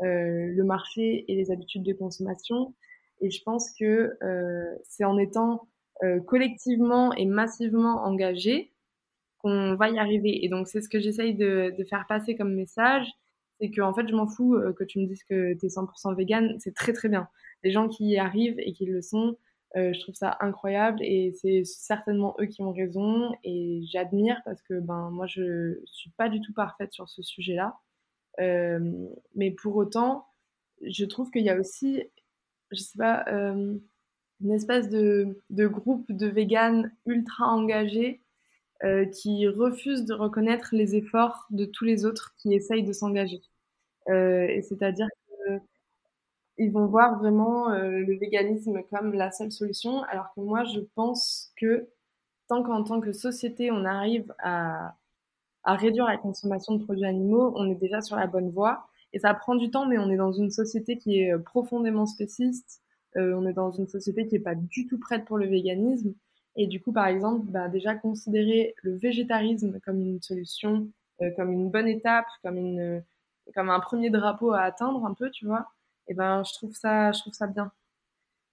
[0.00, 2.74] le marché et les habitudes de consommation.
[3.20, 4.16] Et je pense que
[4.84, 5.68] c'est en étant
[6.26, 8.72] collectivement et massivement engagé
[9.38, 10.44] qu'on va y arriver.
[10.44, 13.06] Et donc c'est ce que j'essaye de, faire passer comme message
[13.60, 15.68] c'est que en fait je m'en fous euh, que tu me dises que tu es
[15.68, 17.28] 100% vegan, c'est très très bien.
[17.62, 19.36] Les gens qui y arrivent et qui le sont,
[19.76, 24.62] euh, je trouve ça incroyable et c'est certainement eux qui ont raison et j'admire parce
[24.62, 27.78] que ben moi je suis pas du tout parfaite sur ce sujet-là.
[28.40, 30.26] Euh, mais pour autant,
[30.82, 32.02] je trouve qu'il y a aussi,
[32.72, 38.22] je sais pas, une espèce de, de, groupe de véganes ultra engagés
[39.12, 43.42] qui refusent de reconnaître les efforts de tous les autres qui essayent de s'engager.
[44.08, 45.06] Euh, et c'est-à-dire
[46.60, 50.80] qu'ils vont voir vraiment euh, le véganisme comme la seule solution, alors que moi, je
[50.94, 51.88] pense que
[52.48, 54.94] tant qu'en tant que société, on arrive à,
[55.64, 58.86] réduire la consommation de produits animaux, on est déjà sur la bonne voie.
[59.14, 62.06] Et ça prend du temps, mais on est dans une société qui est euh, profondément
[62.06, 62.82] spéciste.
[63.16, 66.12] on est dans une société qui n'est pas du tout prête pour le véganisme.
[66.56, 70.88] Et du coup, par exemple, bah, déjà considérer le végétarisme comme une solution,
[71.36, 73.00] comme une bonne étape, comme
[73.56, 75.66] un premier drapeau à atteindre un peu, tu vois,
[76.10, 77.72] et ben je trouve ça, je trouve ça bien.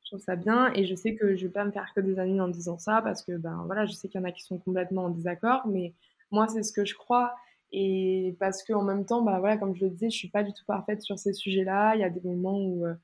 [0.04, 2.20] Je trouve ça bien et je sais que je vais pas me faire que des
[2.20, 4.43] amis en disant ça parce que ben voilà, je sais qu'il y en a qui
[4.43, 5.93] sont complètement en désaccord, mais
[6.32, 7.36] moi c'est ce que je crois
[7.72, 10.43] et parce que en même temps, bah voilà, comme je le disais, je suis pas
[10.43, 11.96] du tout parfaite sur ces sujets-là.
[11.96, 12.96] Il y a des moments où euh,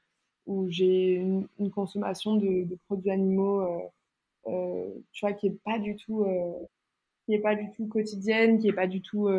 [0.46, 3.80] où j'ai une, consommation de, produits animaux, euh,
[4.48, 6.26] euh, tu vois, qui est pas du tout
[7.26, 9.30] qui est pas du tout quotidienne, qui est pas du tout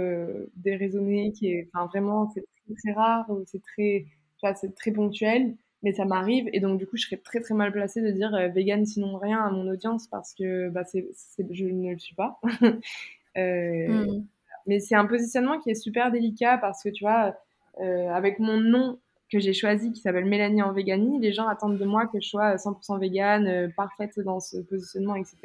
[0.57, 2.44] déraisonnée, qui est, enfin vraiment, c'est
[2.77, 4.07] très rare, c'est très,
[4.54, 7.70] c'est très ponctuel, mais ça m'arrive et donc du coup, je serais très très mal
[7.72, 11.07] placée de dire euh, vegan sinon rien à mon audience parce que bah, c'est,
[11.50, 12.40] je ne le suis pas.
[13.37, 14.26] euh, mm.
[14.66, 17.37] Mais c'est un positionnement qui est super délicat parce que tu vois,
[17.80, 18.98] euh, avec mon nom
[19.30, 22.28] que j'ai choisi qui s'appelle Mélanie en véganie, les gens attendent de moi que je
[22.28, 25.37] sois 100% végane, euh, parfaite dans ce positionnement, etc.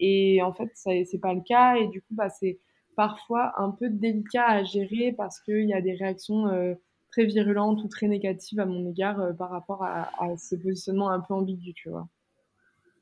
[0.00, 1.76] Et en fait, c'est pas le cas.
[1.76, 2.58] Et du coup, bah, c'est
[2.94, 6.76] parfois un peu délicat à gérer parce qu'il y a des réactions
[7.16, 11.20] très virulentes ou très négatives à mon égard euh, par rapport à, ce positionnement un
[11.20, 12.06] peu ambigu, tu vois.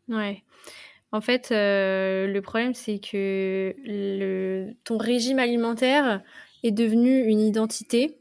[0.08, 0.44] Ouais.
[1.10, 6.22] En fait, euh, le problème, c'est que le, ton régime alimentaire
[6.62, 8.18] est devenu une identité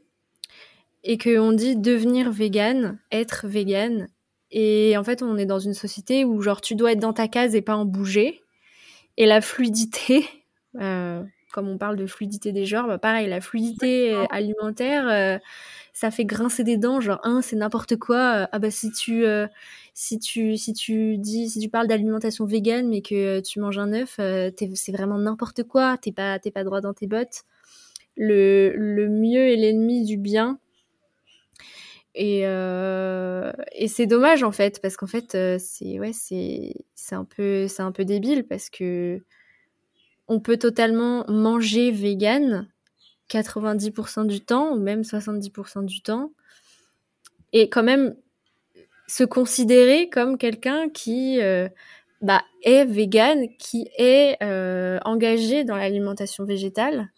[1.04, 4.08] et qu'on dit devenir vegan, être vegan.
[4.50, 7.28] Et en fait, on est dans une société où, genre, tu dois être dans ta
[7.28, 8.40] case et pas en bouger.
[9.16, 10.26] Et la fluidité,
[10.80, 15.38] euh, comme on parle de fluidité des genres, bah pareil, la fluidité alimentaire, euh,
[15.94, 17.00] ça fait grincer des dents.
[17.00, 18.48] Genre, un, c'est n'importe quoi.
[18.52, 19.24] ah bah si tu,
[19.94, 23.92] si tu, si tu dis, si tu parles d'alimentation végane, mais que tu manges un
[23.94, 25.96] œuf, c'est vraiment n'importe quoi.
[25.96, 27.44] T'es pas, t'es pas droit dans tes bottes.
[28.16, 30.58] Le, le mieux est l'ennemi du bien.
[32.14, 36.74] Et, euh, et c'est dommage en fait, parce qu'en fait, euh, c'est ouais, c'est
[37.14, 39.20] un peu c'est un peu débile parce que
[40.28, 42.68] on peut totalement manger vegan
[43.30, 46.30] 90% du temps ou même 70% du temps
[47.52, 48.16] et quand même
[49.06, 51.68] se considérer comme quelqu'un qui euh,
[52.20, 57.10] bah, est vegan, qui est euh, engagé dans l'alimentation végétale.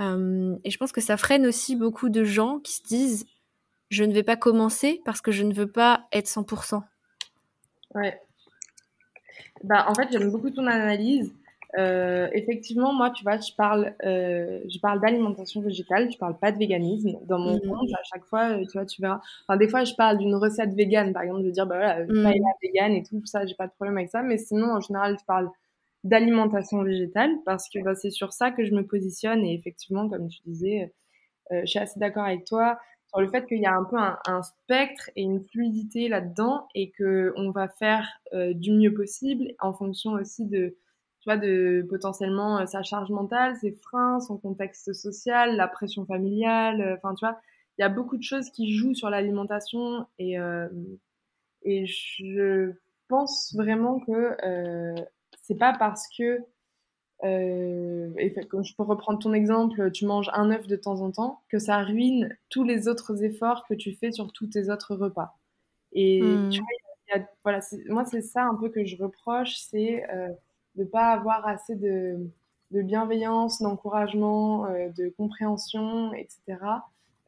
[0.00, 3.26] Euh, et je pense que ça freine aussi beaucoup de gens qui se disent
[3.90, 6.82] je ne vais pas commencer parce que je ne veux pas être 100%.
[7.94, 8.20] Ouais.
[9.64, 11.32] Bah, en fait, j'aime beaucoup ton analyse.
[11.76, 16.50] Euh, effectivement, moi, tu vois, je parle, euh, je parle d'alimentation végétale, je parle pas
[16.50, 17.18] de véganisme.
[17.26, 17.68] Dans mon mmh.
[17.68, 19.20] compte, à chaque fois, euh, tu vois, tu verras.
[19.46, 22.04] Enfin, des fois, je parle d'une recette végane, par exemple, je veux dire, bah voilà,
[22.04, 22.22] mmh.
[22.22, 24.22] paella végane et tout, ça, j'ai pas de problème avec ça.
[24.22, 25.50] Mais sinon, en général, je parle
[26.04, 29.44] d'alimentation végétale parce que bah, c'est sur ça que je me positionne.
[29.44, 30.94] Et effectivement, comme tu disais,
[31.52, 32.78] euh, je suis assez d'accord avec toi
[33.08, 36.66] sur le fait qu'il y a un peu un, un spectre et une fluidité là-dedans
[36.74, 40.76] et que on va faire du mieux possible en fonction aussi de
[41.28, 46.80] vois, de potentiellement euh, sa charge mentale, ses freins, son contexte social, la pression familiale.
[46.80, 47.38] Euh, enfin, tu vois,
[47.78, 50.68] il y a beaucoup de choses qui jouent sur l'alimentation et, euh,
[51.62, 52.72] et je
[53.08, 54.94] pense vraiment que euh,
[55.42, 56.40] c'est pas parce que
[57.24, 61.42] euh, et je peux reprendre ton exemple, tu manges un œuf de temps en temps,
[61.48, 65.36] que ça ruine tous les autres efforts que tu fais sur tous tes autres repas.
[65.92, 66.50] Et mmh.
[66.50, 70.28] tu vois, y a, voilà, moi c'est ça un peu que je reproche, c'est euh,
[70.78, 72.30] de pas avoir assez de,
[72.70, 76.40] bienveillance, d'encouragement, euh, de compréhension, etc.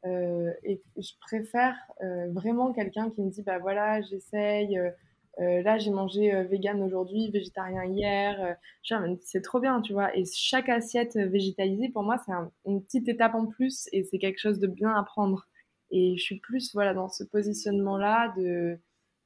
[0.05, 4.79] Euh, et je préfère euh, vraiment quelqu'un qui me dit bah voilà j'essaye
[5.37, 8.57] là j'ai mangé vegan aujourd'hui végétarien hier
[9.21, 12.31] c'est trop bien tu vois et chaque assiette végétalisée pour moi c'est
[12.65, 15.47] une petite étape en plus et c'est quelque chose de bien à prendre
[15.91, 18.79] et je suis plus voilà dans ce positionnement là de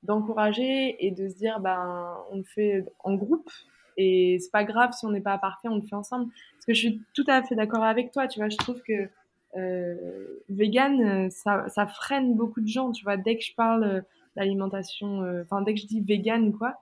[0.04, 3.50] d'encourager et de se dire ben on le fait en groupe
[3.98, 6.32] et c'est pas grave si on n'est pas parfait, on le fait ensemble.
[6.54, 8.50] Parce que je suis tout à fait d'accord avec toi, tu vois.
[8.50, 9.10] Je trouve que
[9.56, 13.18] euh, vegan, ça, ça, freine beaucoup de gens, tu vois.
[13.18, 14.04] Dès que je parle
[14.36, 16.76] d'alimentation, euh, enfin, dès que je dis vegan quoi,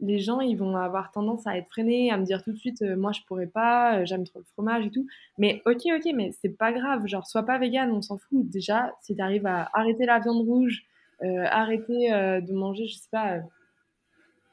[0.00, 2.82] les gens, ils vont avoir tendance à être freinés, à me dire tout de suite,
[2.82, 5.06] euh, moi, je pourrais pas, euh, j'aime trop le fromage et tout.
[5.38, 7.06] Mais ok, ok, mais c'est pas grave.
[7.06, 8.48] Genre, sois pas vegan, on s'en fout.
[8.48, 10.84] Déjà, si tu arrives à arrêter la viande rouge,
[11.22, 13.38] arrêter de manger, je sais pas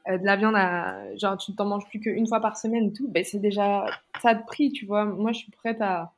[0.08, 3.08] euh, de la viande à, genre tu t'en manges plus qu'une fois par semaine tout,
[3.08, 3.86] ben c'est déjà
[4.20, 5.04] ça de prix, tu vois.
[5.04, 6.12] Moi, je suis prête à,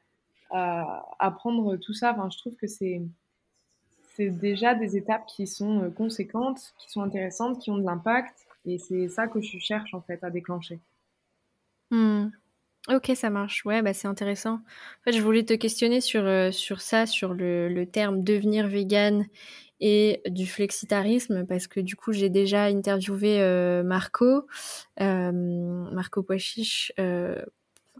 [0.50, 2.12] à, à prendre tout ça.
[2.12, 3.02] Enfin, je trouve que c'est
[4.16, 8.46] c'est déjà des étapes qui sont euh, conséquentes, qui sont intéressantes, qui ont de l'impact,
[8.64, 10.78] et c'est ça que je cherche en fait à déclencher.
[11.90, 12.28] Hmm.
[12.88, 13.64] Ok, ça marche.
[13.64, 14.54] Ouais, bah c'est intéressant.
[14.56, 18.68] En fait, je voulais te questionner sur, euh, sur ça, sur le, le terme devenir
[18.68, 19.24] vegan
[19.86, 24.46] et du flexitarisme parce que du coup j'ai déjà interviewé euh, Marco,
[25.02, 27.36] euh, Marco Poichiche, euh,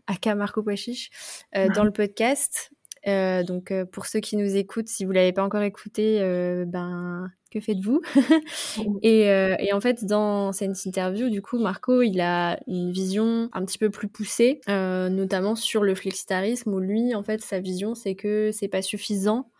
[0.07, 1.11] aka Marco Poichiche,
[1.53, 2.71] dans le podcast.
[3.07, 6.21] Donc pour ceux qui nous écoutent, si vous l'avez pas encore écouté,
[6.67, 8.01] ben que faites-vous?
[9.03, 13.63] Et, et, en fait dans cette interview, du coup Marco il a une vision un
[13.63, 18.15] petit peu plus poussée, notamment sur le flexitarisme où lui en fait sa vision c'est
[18.15, 19.51] que c'est pas suffisant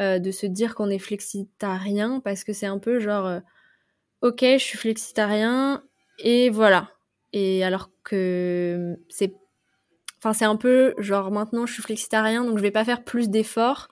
[0.00, 3.40] euh, de se dire qu'on est flexitarien parce que c'est un peu genre euh,
[4.22, 5.82] ok je suis flexitarien
[6.18, 6.90] et voilà.
[7.32, 9.34] Et alors que c'est
[10.18, 13.28] enfin c'est un peu genre maintenant je suis flexitarien donc je vais pas faire plus
[13.28, 13.88] d'efforts.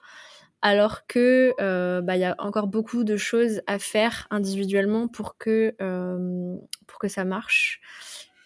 [0.61, 5.37] Alors que euh, bah il y a encore beaucoup de choses à faire individuellement pour
[5.37, 5.75] que
[6.87, 7.81] pour que ça marche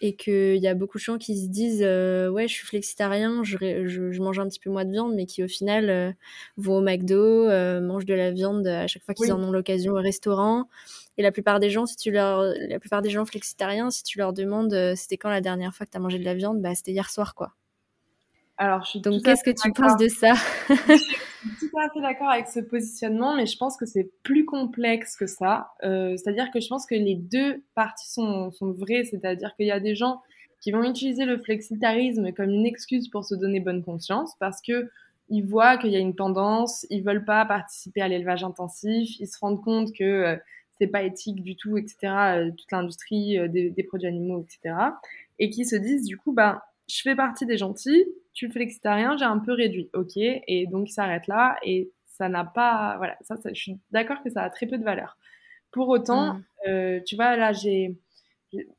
[0.00, 3.42] et qu'il y a beaucoup de gens qui se disent euh, ouais je suis flexitarien
[3.44, 6.12] je, je, mange un petit peu moins de viande mais qui au final euh,
[6.56, 7.16] vont au McDo
[7.48, 10.68] euh, mangent de la viande à chaque fois qu'ils en ont l'occasion au restaurant.
[11.16, 14.18] Et la plupart des gens si tu leur la plupart des gens flexitariens si tu
[14.18, 16.60] leur demandes c'était quand la dernière fois que tu as mangé de la viande?
[16.60, 17.54] Bah c'était hier soir quoi
[18.56, 20.34] alors, je suis Donc, qu'est-ce que tu penses de ça?
[20.68, 24.44] Je suis tout à fait d'accord avec ce positionnement, mais je pense que c'est plus
[24.44, 25.72] complexe que ça.
[25.82, 29.72] Euh, c'est-à-dire que je pense que les deux parties sont, sont vraies, c'est-à-dire qu'il y
[29.72, 30.20] a des gens
[30.60, 34.88] qui vont utiliser le flexitarisme comme une excuse pour se donner bonne conscience, parce que
[35.30, 39.26] ils voient qu'il y a une tendance, ils veulent pas participer à l'élevage intensif, ils
[39.26, 40.36] se rendent compte que euh,
[40.78, 41.96] c'est pas éthique du tout, etc.
[42.02, 44.76] Euh, toute l'industrie euh, des, des, produits animaux, etc.
[45.38, 49.24] Et qui se disent du coup, bah je fais partie des gentils, tu flexitarien, j'ai
[49.24, 53.36] un peu réduit, ok, et donc il s'arrête là, et ça n'a pas, voilà, ça,
[53.46, 55.16] je suis d'accord que ça a très peu de valeur.
[55.70, 56.44] Pour autant, mm.
[56.68, 57.96] euh, tu vois, là, j'ai,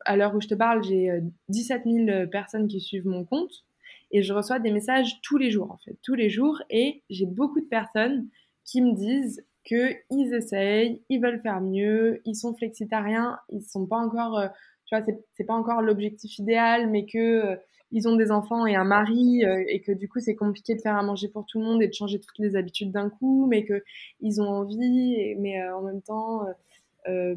[0.06, 1.12] à l'heure où je te parle, j'ai
[1.50, 3.66] 17 euh, 000 personnes qui suivent mon compte,
[4.12, 7.26] et je reçois des messages tous les jours, en fait, tous les jours, et j'ai
[7.26, 8.28] beaucoup de personnes
[8.64, 13.98] qui me disent qu'ils essayent, ils veulent faire mieux, ils sont flexitariens, ils sont pas
[13.98, 14.48] encore, euh,
[14.86, 17.58] tu vois, c'est pas encore l'objectif idéal, mais que
[17.92, 20.82] ils ont des enfants et un mari euh, et que du coup c'est compliqué de
[20.82, 23.48] faire à manger pour tout le monde et de changer toutes les habitudes d'un coup,
[23.48, 23.84] mais que
[24.22, 26.46] ils ont envie, mais euh, en même temps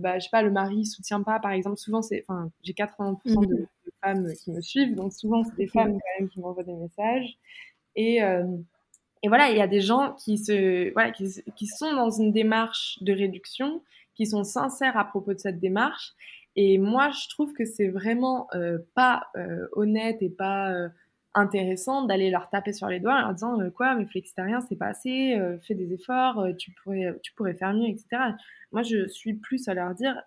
[0.00, 3.18] bah, je sais pas, le mari soutient pas, par exemple, souvent c'est, enfin, j'ai 80%
[3.46, 3.66] de, de,
[4.02, 7.36] femmes qui me suivent, donc souvent c'est des femmes quand même qui m'envoient des messages.
[7.94, 8.22] Et,
[9.22, 12.32] et voilà, il y a des gens qui, se, voilà, qui, qui, sont dans une
[12.32, 13.82] démarche de réduction,
[14.14, 16.12] qui sont sincères à propos de cette démarche.
[16.60, 20.88] Et moi, je trouve que c'est vraiment euh, pas euh, honnête et pas euh,
[21.34, 24.88] intéressant d'aller leur taper sur les doigts en leur disant quoi, mais flexitariens, c'est pas
[24.88, 28.32] assez, fais des efforts, tu, pourrais, tu pourrais faire mieux, etc.
[28.72, 30.20] Moi, je suis plus à leur dire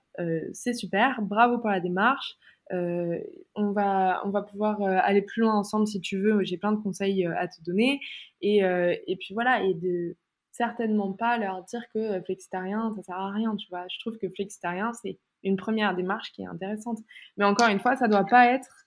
[0.53, 2.37] c'est super, bravo pour la démarche,
[2.71, 6.45] on, va, on va pouvoir aller plus loin ensemble si tu veux.
[6.45, 7.99] J'ai plein de conseils à te donner.
[8.39, 10.15] Et, et puis voilà, et de
[10.51, 13.85] certainement pas leur dire que flexitarien, ça sert à rien, tu vois.
[13.89, 16.99] Je trouve que flexitarien, c'est une première démarche qui est intéressante.
[17.37, 18.85] Mais encore une fois, ça doit pas être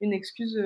[0.00, 0.58] une excuse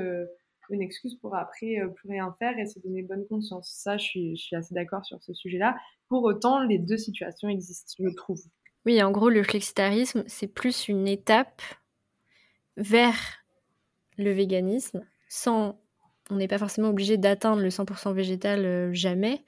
[0.70, 3.70] une excuse pour après plus rien faire et se donner bonne conscience.
[3.72, 5.76] Ça, je suis, assez d'accord sur ce sujet-là.
[6.08, 8.40] Pour autant, les deux situations existent, je trouve.
[8.86, 11.62] Oui, en gros, le flexitarisme, c'est plus une étape
[12.76, 13.44] vers
[14.16, 15.78] le véganisme sans
[16.30, 19.44] on n'est pas forcément obligé d'atteindre le 100% végétal euh, jamais,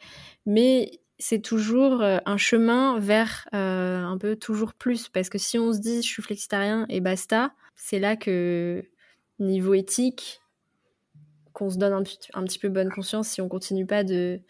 [0.47, 0.91] mais
[1.21, 5.09] c'est toujours euh, un chemin vers euh, un peu toujours plus.
[5.09, 8.85] Parce que si on se dit je suis flexitarien et basta, c'est là que
[9.39, 10.41] niveau éthique,
[11.53, 12.03] qu'on se donne un,
[12.45, 14.41] petit peu bonne conscience si on continue pas de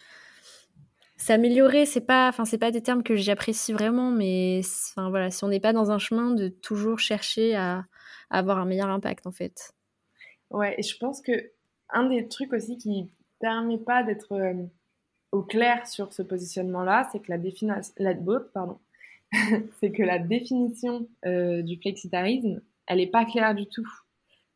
[1.16, 1.86] s'améliorer.
[1.86, 5.48] C'est pas, enfin c'est pas des termes que j'apprécie vraiment, mais enfin voilà, si on
[5.48, 7.84] n'est pas dans un chemin de toujours chercher à
[8.30, 9.72] avoir un meilleur impact en fait.
[10.50, 11.32] Ouais, et je pense que
[11.90, 14.54] un des trucs aussi qui permet pas d'être euh,
[15.32, 18.14] au clair sur ce positionnement-là, c'est que la définition, la,
[18.52, 18.78] pardon,
[19.80, 23.88] c'est que la définition euh, du flexitarisme, elle est pas claire du tout.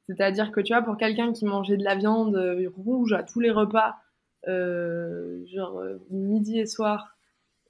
[0.06, 3.40] C'est-à-dire que tu vois, pour quelqu'un qui mangeait de la viande euh, rouge à tous
[3.40, 3.96] les repas,
[4.46, 7.16] genre midi et soir,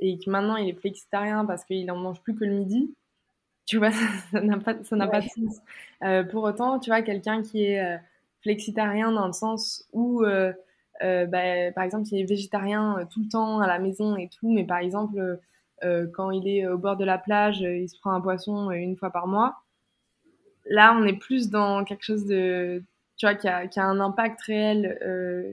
[0.00, 2.94] et que maintenant il est flexitarien parce qu'il en mange plus que le midi,
[3.66, 3.90] tu vois,
[4.32, 5.58] ça n'a pas, ça pas de sens.
[6.02, 7.98] Euh, pour autant, tu vois, quelqu'un qui est euh,
[8.42, 10.52] flexitarien dans le sens où, euh,
[11.00, 14.64] bah, par exemple, il est végétarien tout le temps à la maison et tout, mais
[14.64, 15.40] par exemple,
[16.12, 19.10] quand il est au bord de la plage, il se prend un poisson une fois
[19.10, 19.56] par mois.
[20.66, 22.82] Là, on est plus dans quelque chose de,
[23.16, 24.98] tu vois, qui a, qui a un impact réel,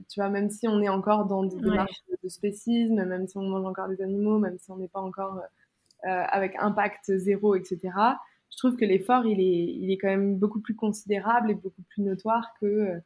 [0.09, 3.43] tu vois, même si on est encore dans des démarches de spécisme, même si on
[3.43, 5.41] mange encore des animaux, même si on n'est pas encore
[6.05, 7.79] euh, avec impact zéro, etc.
[8.49, 11.83] Je trouve que l'effort, il est, il est quand même beaucoup plus considérable et beaucoup
[11.89, 12.99] plus notoire que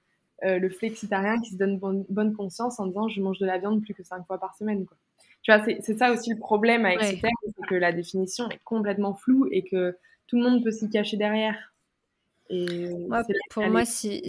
[0.44, 3.58] euh, euh, le flexitarien qui se donne bonne, conscience en disant je mange de la
[3.58, 4.86] viande plus que cinq fois par semaine.
[4.86, 4.98] Quoi.
[5.42, 8.60] Tu vois, c'est ça aussi le problème avec ce terme, c'est que la définition est
[8.64, 11.56] complètement floue et que tout le monde peut s'y cacher derrière.
[12.50, 12.90] Et
[13.50, 14.22] pour moi, si,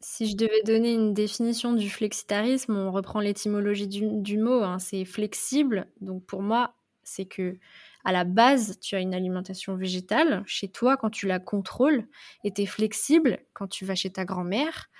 [0.00, 4.78] si, je devais donner une définition du flexitarisme, on reprend l'étymologie du, du, mot, hein,
[4.78, 5.86] c'est flexible.
[6.00, 7.56] Donc pour moi, c'est que
[8.04, 12.06] à la base, tu as une alimentation végétale chez toi quand tu la contrôles
[12.44, 14.90] et tu es flexible quand tu vas chez ta grand-mère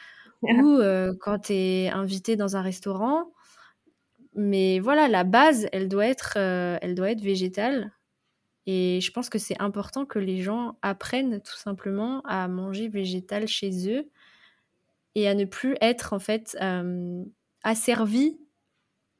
[0.62, 3.32] ou euh, quand tu es invité dans un restaurant.
[4.34, 7.92] Mais voilà, la base, elle doit être, elle doit être végétale.
[8.66, 13.46] Et je pense que c'est important que les gens apprennent tout simplement à manger végétal
[13.46, 14.10] chez eux
[15.14, 17.22] et à ne plus être en fait euh,
[17.62, 18.38] asservis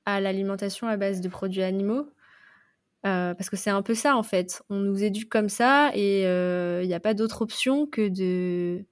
[0.06, 2.08] à l'alimentation à base de produits animaux
[3.04, 4.62] parce que c'est un peu ça en fait.
[4.70, 8.84] On nous éduque comme ça et il euh, n'y a pas d'autre option que de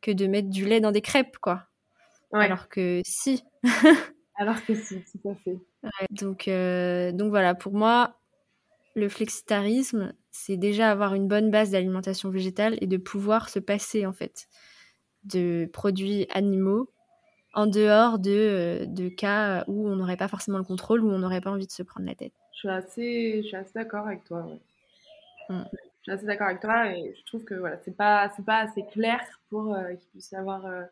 [0.00, 1.67] que de mettre du lait dans des crêpes quoi.
[2.32, 3.42] Alors que si.
[4.36, 5.58] Alors que si, tout à fait.
[6.10, 8.20] donc euh, donc voilà, pour moi,
[8.94, 14.06] le flexitarisme, c'est déjà avoir une bonne base d'alimentation végétale et de pouvoir se passer
[14.06, 14.48] en fait
[15.24, 16.88] de produits animaux
[17.54, 21.40] en dehors de, de cas où on n'aurait pas forcément le contrôle, où on n'aurait
[21.40, 22.32] pas envie de se prendre la tête.
[22.52, 24.46] Je suis assez, je suis assez d'accord avec toi.
[25.48, 25.62] Mm.
[25.72, 28.58] Je suis assez d'accord avec toi et je trouve que voilà, c'est pas, c'est pas
[28.58, 30.64] assez clair pour euh, qu'il puisse y avoir.
[30.66, 30.82] Euh,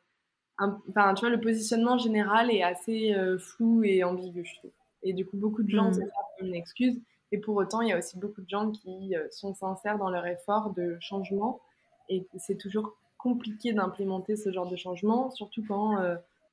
[0.59, 4.71] un, enfin, tu vois, le positionnement général est assez euh, flou et ambigu, je trouve.
[5.03, 5.95] Et du coup, beaucoup de gens mm.
[5.95, 7.01] se comme une excuse.
[7.33, 10.27] Et pour autant, il y a aussi beaucoup de gens qui sont sincères dans leur
[10.27, 11.61] effort de changement.
[12.09, 15.97] Et c'est toujours compliqué d'implémenter ce genre de changement, surtout quand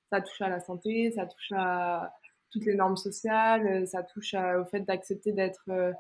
[0.09, 2.11] ça touche à la santé, ça touche à,
[2.53, 5.91] toutes les normes sociales, euh, ça touche au fait d'accepter d'être euh,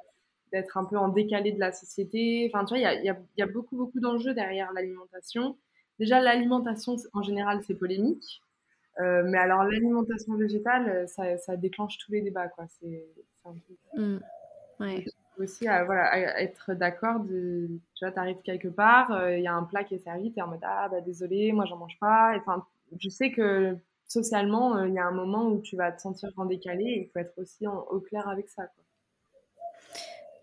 [0.51, 2.47] d'être un peu en décalé de la société.
[2.47, 5.57] Enfin, tu vois, il y a, y a, beaucoup, beaucoup d'enjeux derrière l'alimentation.
[5.99, 8.41] Déjà, l'alimentation, en général, c'est polémique.
[8.99, 12.65] Euh, mais alors, l'alimentation végétale, ça, ça, déclenche tous les débats, quoi.
[12.79, 13.05] C'est
[13.45, 14.01] un peu...
[14.01, 14.19] Mmh.
[14.79, 15.05] Ouais.
[15.39, 17.67] Aussi, à, voilà, être d'accord de...
[17.95, 20.47] Tu vois, t'arrives quelque part, il y a un plat qui est servi, t'es en
[20.47, 22.65] mode «Ah, bah, désolé, moi, j'en mange pas.» Enfin,
[22.99, 23.75] je sais que
[24.07, 27.01] socialement, euh, il y a un moment où tu vas te sentir en décalé et
[27.01, 28.63] il faut être aussi au clair avec ça.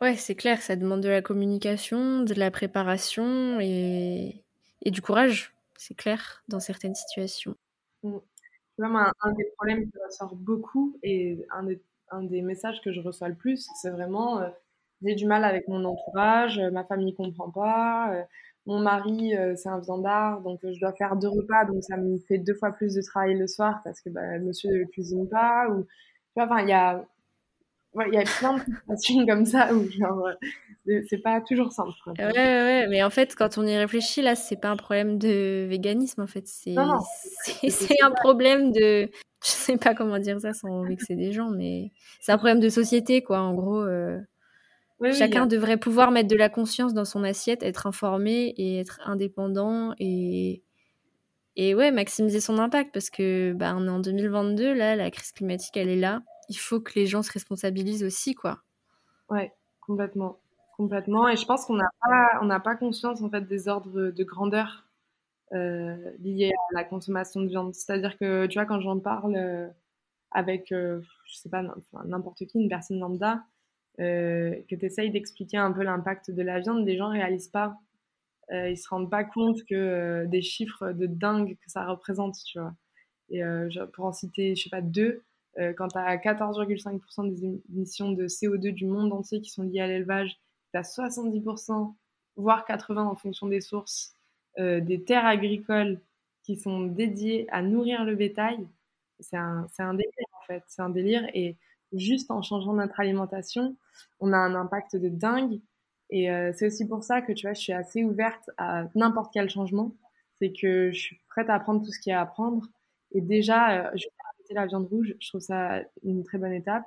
[0.01, 4.43] Ouais, c'est clair, ça demande de la communication, de la préparation et,
[4.83, 7.55] et du courage, c'est clair, dans certaines situations.
[8.03, 8.19] Mm.
[8.79, 13.35] un, un, des problèmes qui ressort beaucoup et un des, messages que je reçois le
[13.35, 14.49] plus, c'est vraiment euh,
[15.03, 18.23] j'ai du mal avec mon entourage, euh, ma famille comprend pas, euh,
[18.67, 22.39] mon mari c'est un viandard, donc je dois faire deux repas, donc ça me fait
[22.39, 25.69] deux fois plus de travail le soir parce que bah, monsieur ne cuisine pas.
[25.71, 25.85] Ou,
[26.37, 27.05] tu il y a
[27.95, 28.61] il y a plein de
[28.97, 30.29] situations comme ça où genre
[31.09, 31.91] c'est pas toujours simple.
[32.07, 35.67] Ouais, ouais, mais en fait, quand on y réfléchit, là, c'est pas un problème de
[35.69, 36.47] véganisme, en fait.
[36.47, 39.11] C'est un problème de.
[39.43, 42.69] Je sais pas comment dire ça sans vexer des gens, mais c'est un problème de
[42.69, 43.41] société, quoi.
[43.41, 44.19] En gros, euh,
[45.13, 49.95] chacun devrait pouvoir mettre de la conscience dans son assiette, être informé et être indépendant
[49.99, 50.63] et.
[51.57, 55.33] Et ouais, maximiser son impact parce que bah, on est en 2022, là, la crise
[55.33, 58.61] climatique, elle est là il faut que les gens se responsabilisent aussi, quoi.
[59.31, 60.41] Ouais, complètement.
[60.77, 61.29] Complètement.
[61.29, 64.89] Et je pense qu'on n'a pas, pas conscience, en fait, des ordres de grandeur
[65.53, 67.75] euh, liés à la consommation de viande.
[67.75, 69.69] C'est-à-dire que, tu vois, quand j'en parle euh,
[70.33, 71.63] avec, euh, je sais pas,
[72.05, 73.45] n'importe qui, une personne lambda,
[73.99, 77.77] que tu essayes d'expliquer un peu l'impact de la viande, les gens réalisent pas.
[78.51, 82.73] ils se rendent pas compte que des chiffres de dingue que ça représente, tu vois.
[83.29, 83.43] Et
[83.93, 85.23] pour en citer, je sais pas, deux,
[85.59, 89.81] euh, quand tu as 14,5% des émissions de CO2 du monde entier qui sont liées
[89.81, 90.39] à l'élevage,
[90.73, 91.95] tu as 70%,
[92.37, 94.15] voire 80% en fonction des sources,
[94.59, 96.01] euh, des terres agricoles
[96.45, 98.67] qui sont dédiées à nourrir le bétail.
[99.19, 101.29] C'est un, délire en fait, c'est un délire.
[101.35, 101.57] Et
[101.93, 103.77] juste en changeant notre alimentation,
[104.21, 105.61] on a un impact de dingue.
[106.11, 109.33] Et euh, c'est aussi pour ça que tu vois, je suis assez ouverte à n'importe
[109.33, 109.95] quel changement.
[110.41, 112.67] C'est que je suis prête à apprendre tout ce qu'il y a à apprendre.
[113.13, 113.93] Et déjà,
[114.55, 116.85] la viande rouge, je trouve ça une très bonne étape.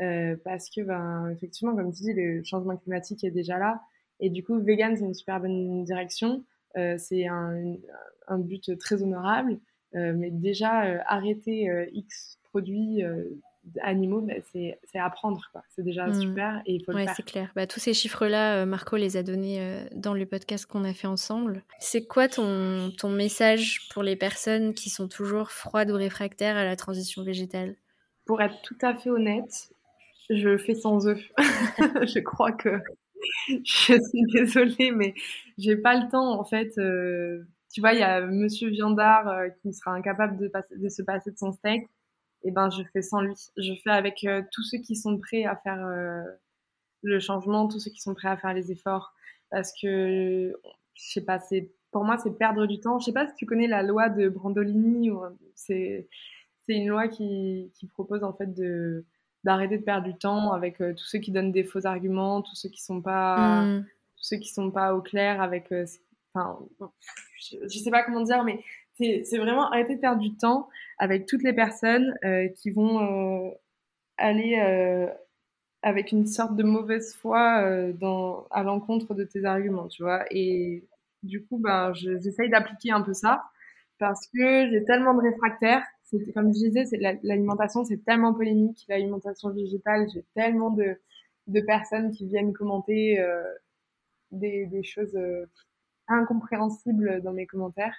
[0.00, 3.80] Euh, parce que, ben, effectivement, comme tu dis, le changement climatique est déjà là.
[4.18, 6.44] Et du coup, vegan, c'est une super bonne direction.
[6.76, 7.74] Euh, c'est un,
[8.28, 9.58] un, but très honorable.
[9.94, 13.02] Euh, mais déjà, arrêter X produits
[13.82, 15.40] animaux, bah, c'est apprendre.
[15.68, 16.20] C'est déjà mmh.
[16.20, 17.14] super et il faut le faire.
[17.16, 17.52] c'est clair.
[17.54, 21.62] Bah, tous ces chiffres-là, Marco les a donnés dans le podcast qu'on a fait ensemble.
[21.78, 26.64] C'est quoi ton, ton message pour les personnes qui sont toujours froides ou réfractaires à
[26.64, 27.76] la transition végétale?
[28.24, 29.70] Pour être tout à fait honnête,
[30.30, 31.22] je fais sans œufs.
[31.38, 32.80] je crois que
[33.48, 35.14] je suis désolée, mais
[35.58, 36.72] j'ai pas le temps en fait.
[36.78, 37.42] Euh,
[37.72, 41.30] tu vois, il y a Monsieur Viandard euh, qui sera incapable de, de se passer
[41.30, 41.88] de son steak
[42.42, 43.34] eh ben je fais sans lui.
[43.56, 46.22] Je fais avec euh, tous ceux qui sont prêts à faire euh,
[47.02, 49.12] le changement, tous ceux qui sont prêts à faire les efforts,
[49.50, 50.52] parce que
[50.94, 52.98] je sais pas, c'est pour moi c'est perdre du temps.
[52.98, 55.10] Je sais pas si tu connais la loi de Brandolini,
[55.54, 56.08] c'est
[56.66, 59.04] c'est une loi qui, qui propose en fait de
[59.44, 62.56] d'arrêter de perdre du temps avec euh, tous ceux qui donnent des faux arguments, tous
[62.56, 63.84] ceux qui sont pas mmh.
[64.16, 65.72] tous ceux qui sont pas au clair avec
[66.34, 66.58] enfin
[67.40, 68.62] je, je sais pas comment dire mais
[69.00, 73.50] c'est vraiment arrêter de perdre du temps avec toutes les personnes euh, qui vont euh,
[74.18, 75.06] aller euh,
[75.82, 77.40] avec une sorte de mauvaise foi
[78.50, 80.24] à l'encontre de tes arguments, tu vois.
[80.30, 80.84] Et
[81.22, 83.44] du coup, ben, j'essaye d'appliquer un peu ça
[83.98, 85.84] parce que j'ai tellement de réfractaires.
[86.34, 86.84] Comme je disais,
[87.22, 88.84] l'alimentation, c'est tellement polémique.
[88.88, 90.96] L'alimentation végétale, j'ai tellement de,
[91.46, 93.24] de, personnes qui viennent commenter
[94.32, 95.16] des, choses
[96.08, 97.94] incompréhensibles dans mes commentaires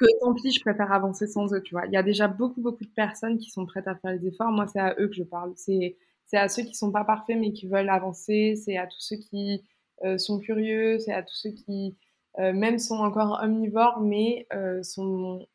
[0.00, 1.86] que tant pis, je préfère avancer sans eux, tu vois.
[1.86, 4.50] Il y a déjà beaucoup, beaucoup de personnes qui sont prêtes à faire les efforts.
[4.50, 5.52] Moi, c'est à eux que je parle.
[5.56, 5.96] C'est,
[6.32, 8.54] à ceux qui sont pas parfaits mais qui veulent avancer.
[8.56, 9.62] C'est à tous ceux qui
[10.04, 10.98] euh, sont curieux.
[11.00, 11.96] C'est à tous ceux qui,
[12.38, 15.46] euh, même sont encore omnivores, mais euh, sont,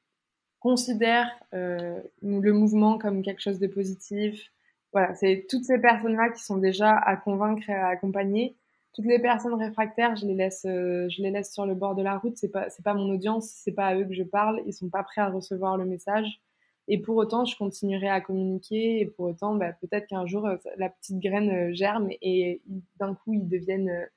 [0.59, 4.51] considèrent le mouvement comme quelque chose de positif.
[4.93, 8.55] Voilà, c'est toutes ces personnes-là qui sont déjà à convaincre et à accompagner
[8.95, 12.01] toutes les personnes réfractaires, je les laisse, euh, je les laisse sur le bord de
[12.01, 12.37] la route.
[12.37, 14.61] C'est pas, c'est pas mon audience, c'est pas à eux que je parle.
[14.65, 16.39] Ils sont pas prêts à recevoir le message.
[16.87, 19.01] Et pour autant, je continuerai à communiquer.
[19.01, 22.61] Et pour autant, bah, peut-être qu'un jour, euh, la petite graine euh, germe et
[22.97, 24.07] d'un coup, ils deviennent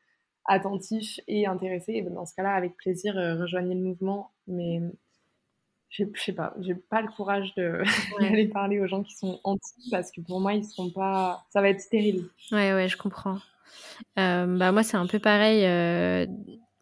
[0.44, 1.94] attentifs et intéressés.
[1.94, 4.30] Et ben, dans ce cas-là, avec plaisir, rejoignez le mouvement.
[4.46, 4.80] Mais
[5.90, 7.82] je sais pas, j'ai pas le courage de
[8.20, 11.44] d'aller parler aux gens qui sont anti parce que pour moi, ils seront pas.
[11.50, 12.28] Ça va être stérile.
[12.52, 13.38] Ouais, ouais, je comprends.
[14.18, 15.64] Euh, bah moi, c'est un peu pareil.
[15.64, 16.26] Euh,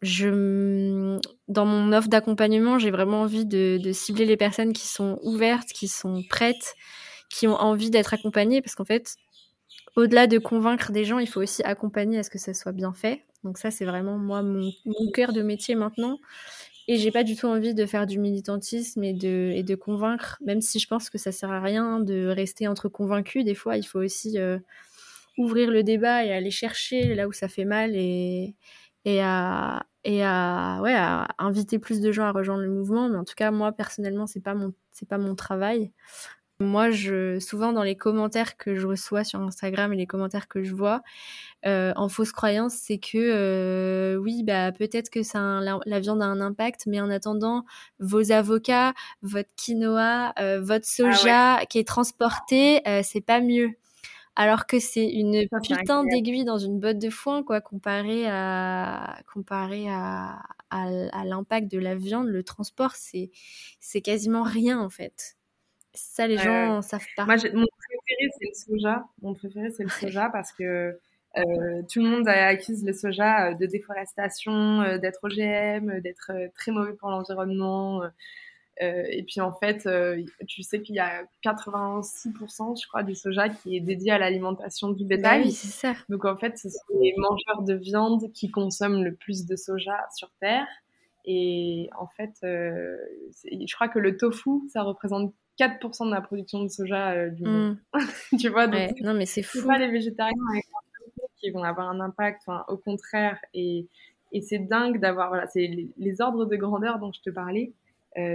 [0.01, 5.69] je, dans mon offre d'accompagnement, j'ai vraiment envie de, cibler les personnes qui sont ouvertes,
[5.69, 6.75] qui sont prêtes,
[7.29, 9.15] qui ont envie d'être accompagnées, parce qu'en fait,
[9.95, 12.93] au-delà de convaincre des gens, il faut aussi accompagner à ce que ça soit bien
[12.93, 13.23] fait.
[13.43, 16.17] Donc ça, c'est vraiment moi mon, mon cœur de métier maintenant.
[16.89, 20.37] Et j'ai pas du tout envie de faire du militantisme et de, et de convaincre,
[20.45, 23.43] même si je pense que ça sert à rien de rester entre convaincus.
[23.43, 24.57] Des fois, il faut aussi euh,
[25.37, 28.55] ouvrir le débat et aller chercher là où ça fait mal et,
[29.05, 33.09] et à, et à, ouais, à inviter plus de gens à rejoindre le mouvement.
[33.09, 35.91] Mais en tout cas, moi, personnellement, c'est pas mon, c'est pas mon travail.
[36.59, 40.63] Moi, je, souvent dans les commentaires que je reçois sur Instagram et les commentaires que
[40.63, 41.03] je vois,
[41.67, 46.25] euh, en fausse croyance, c'est que euh, oui, bah peut-être que ça la, viande a
[46.25, 47.63] un impact, mais en attendant,
[47.99, 53.69] vos avocats, votre quinoa, euh, votre ah soja qui est transporté, c'est pas mieux.
[54.39, 59.89] Alors que c'est une putain d'aiguille dans une botte de foin, quoi, comparé à comparé
[59.89, 63.31] à, à l'impact de la viande, le transport, c'est
[63.79, 65.37] c'est quasiment rien en fait.
[65.95, 67.25] Ça, les gens savent pas.
[67.25, 69.05] Moi, mon préféré, c'est le soja.
[69.23, 70.99] Mon préféré, c'est le soja parce que
[71.35, 76.71] euh, tout le monde accuse le soja euh, de déforestation, euh, d'être OGM, d'être très
[76.71, 78.03] mauvais pour l'environnement.
[78.79, 79.87] Et puis en fait,
[80.47, 84.89] tu sais qu'il y a 86%, je crois, du soja qui est dédié à l'alimentation
[84.89, 85.43] du bah bétail.
[85.43, 85.95] oui, c'est ça.
[86.09, 89.97] Donc en fait, ce sont les mangeurs de viande qui consomment le plus de soja
[90.15, 90.67] sur Terre.
[91.25, 96.69] Et en fait, je crois que le tofu, ça représente 4% de la production de
[96.69, 97.77] soja euh, du monde.
[97.93, 98.37] Mmh.
[98.39, 99.65] tu vois, donc non mais c'est fou.
[99.65, 100.33] pas les végétariens
[101.37, 103.39] qui vont avoir un impact, enfin, au contraire.
[103.53, 103.87] Et,
[104.31, 105.67] et c'est dingue d'avoir, voilà, c'est
[105.97, 107.86] les, ordres de grandeur dont je te parlais euh,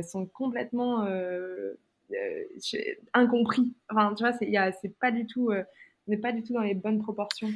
[0.02, 1.74] sont complètement euh,
[3.14, 3.74] incompris.
[3.90, 7.02] Enfin, tu vois, c'est pas du tout, on n'est pas du tout dans les bonnes
[7.02, 7.50] proportions.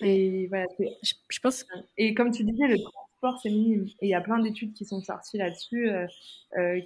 [0.00, 1.64] Et voilà, je, je, pense.
[1.96, 3.86] Et comme tu disais, le transport c'est minime.
[4.00, 5.90] Et il y a plein d'études qui sont sorties là-dessus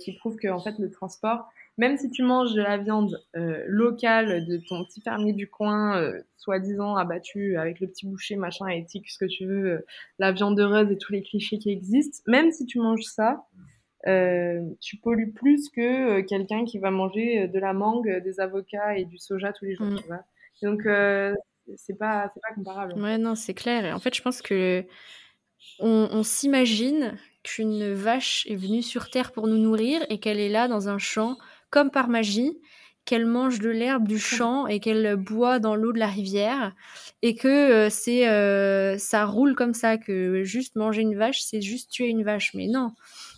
[0.01, 3.63] qui prouvent que en fait le transport même si tu manges de la viande euh,
[3.67, 8.67] locale de ton petit fermier du coin, euh, soi-disant abattu avec le petit boucher, machin,
[8.69, 9.87] éthique, ce que tu veux, euh,
[10.19, 13.45] la viande heureuse et tous les clichés qui existent, même si tu manges ça,
[14.81, 19.19] tu pollues plus que quelqu'un qui va manger de la mangue, des avocats et du
[19.19, 19.99] soja tous les jours, mm.
[19.99, 20.25] tu vois.
[20.63, 20.83] Donc,
[21.77, 22.95] c'est pas, pas comparable.
[23.01, 23.85] Ouais, non, c'est clair.
[23.85, 24.85] Et en fait, je pense que
[25.81, 30.49] on, on s'imagine qu'une vache est venue sur Terre pour nous nourrir et qu'elle est
[30.49, 31.37] là dans un champ
[31.71, 32.59] comme par magie,
[33.05, 36.75] qu'elle mange de l'herbe du champ et qu'elle boit dans l'eau de la rivière
[37.23, 41.63] et que euh, c'est euh, ça roule comme ça que juste manger une vache c'est
[41.63, 42.91] juste tuer une vache mais non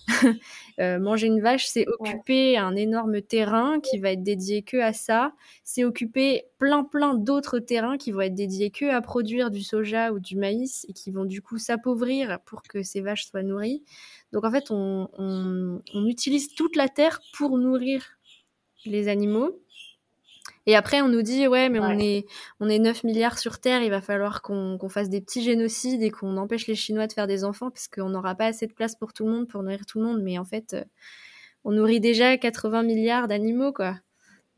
[0.80, 4.92] euh, manger une vache c'est occuper un énorme terrain qui va être dédié que à
[4.92, 5.34] ça.
[5.64, 10.12] C'est occuper plein plein d'autres terrains qui vont être dédiés que à produire du soja
[10.12, 13.84] ou du maïs et qui vont du coup s'appauvrir pour que ces vaches soient nourries.
[14.32, 18.04] Donc en fait on, on utilise toute la terre pour nourrir
[18.84, 19.60] les animaux.
[20.68, 22.26] Et après, on nous dit, ouais, mais on, est,
[22.60, 26.10] on est 9 milliards sur Terre, il va falloir qu'on fasse des petits génocides et
[26.10, 28.94] qu'on empêche les Chinois de faire des enfants parce qu'on n'aura pas assez de place
[28.94, 30.20] pour tout le monde, pour nourrir tout le monde.
[30.22, 30.84] Mais en fait, euh,
[31.64, 33.98] on nourrit déjà 80 milliards d'animaux, quoi.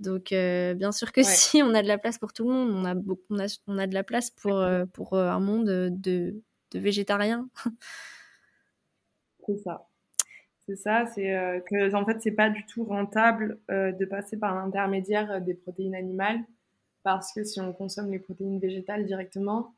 [0.00, 2.70] Donc, euh, bien sûr que si, on a de la place pour tout le monde.
[2.72, 2.96] On a,
[3.30, 6.42] on a, on a de la place pour, euh, pour un monde de,
[6.72, 7.48] de végétariens.
[9.46, 9.89] C'est ça.
[10.70, 14.38] C'est ça, c'est euh, que en fait c'est pas du tout rentable euh, de passer
[14.38, 16.38] par l'intermédiaire euh, des protéines animales
[17.02, 19.74] parce que si on consomme les protéines végétales directement,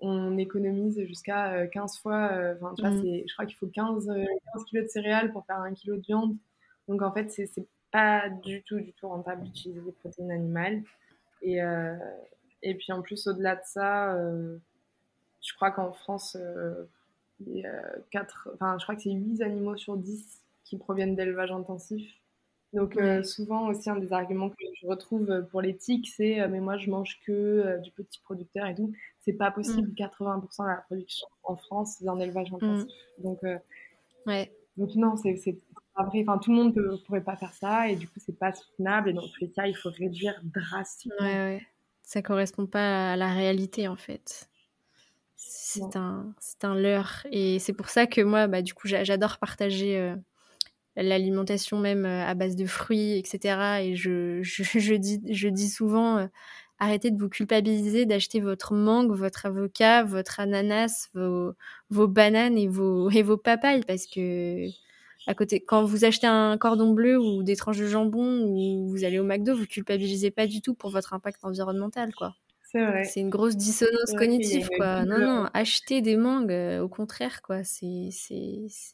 [0.00, 2.30] on économise jusqu'à 15 fois.
[2.60, 3.22] Enfin, mmh.
[3.26, 6.36] je crois qu'il faut 15, 15 kilos de céréales pour faire un kilo de viande.
[6.88, 7.48] Donc en fait, c'est
[7.90, 10.82] pas du tout, du tout rentable d'utiliser des protéines animales.
[11.40, 11.60] Et,
[12.62, 14.18] et puis en plus, au-delà de ça,
[15.40, 16.36] je crois qu'en France,
[17.46, 17.64] et,
[18.10, 22.02] quatre, enfin, je crois que c'est 8 animaux sur 10 qui proviennent d'élevage intensif.
[22.74, 26.58] Donc euh, souvent aussi un des arguments que je retrouve pour l'éthique, c'est euh, mais
[26.58, 28.92] moi je mange que euh, du petit producteur et tout.
[29.20, 29.92] C'est pas possible.
[29.92, 30.64] 80% mm.
[30.64, 32.54] de la production en France c'est un élevage mm.
[32.56, 32.92] intensif.
[33.18, 33.40] Donc
[34.26, 34.52] ouais.
[34.76, 35.56] Donc non, c'est
[35.94, 36.22] pas vrai.
[36.22, 39.10] Enfin tout le monde ne pourrait pas faire ça et du coup c'est pas soutenable
[39.10, 41.24] et dans tous les cas il faut réduire drastiquement.
[41.24, 41.62] Ouais, ouais.
[42.02, 44.48] Ça correspond pas à la réalité en fait
[45.74, 47.26] c'est un, un leurre.
[47.30, 50.16] Et c'est pour ça que moi, bah, du coup, j'adore partager euh,
[50.96, 53.82] l'alimentation même euh, à base de fruits, etc.
[53.84, 56.26] Et je, dis, souvent, euh,
[56.78, 61.54] arrêtez de vous culpabiliser d'acheter votre mangue, votre avocat, votre ananas, vos,
[61.90, 63.82] vos bananes et vos, et vos papayes.
[63.86, 64.68] Parce que
[65.26, 69.04] à côté, quand vous achetez un cordon bleu ou des tranches de jambon ou vous
[69.04, 72.34] allez au McDo, vous culpabilisez pas du tout pour votre impact environnemental, quoi.
[73.04, 75.04] C'est une grosse dissonance cognitive, quoi.
[75.04, 77.62] Non, non, acheter des mangues, euh, au contraire, quoi.
[77.62, 78.10] C'est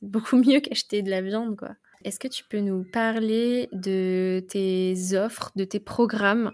[0.02, 1.70] beaucoup mieux qu'acheter de la viande, quoi.
[2.04, 6.52] Est-ce que tu peux nous parler de tes offres, de tes programmes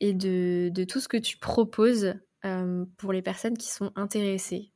[0.00, 4.70] et de, de tout ce que tu proposes euh, pour les personnes qui sont intéressées?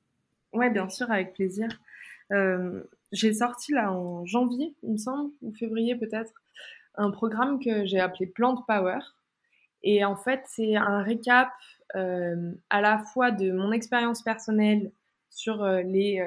[0.52, 1.68] Ouais, bien sûr, avec plaisir.
[2.32, 2.82] Euh,
[3.12, 6.32] j'ai sorti là en janvier, il me semble, ou février peut-être,
[6.94, 8.98] un programme que j'ai appelé Plant Power.
[9.82, 11.50] Et en fait, c'est un récap
[11.94, 14.92] à la fois de mon expérience personnelle
[15.30, 16.22] sur les,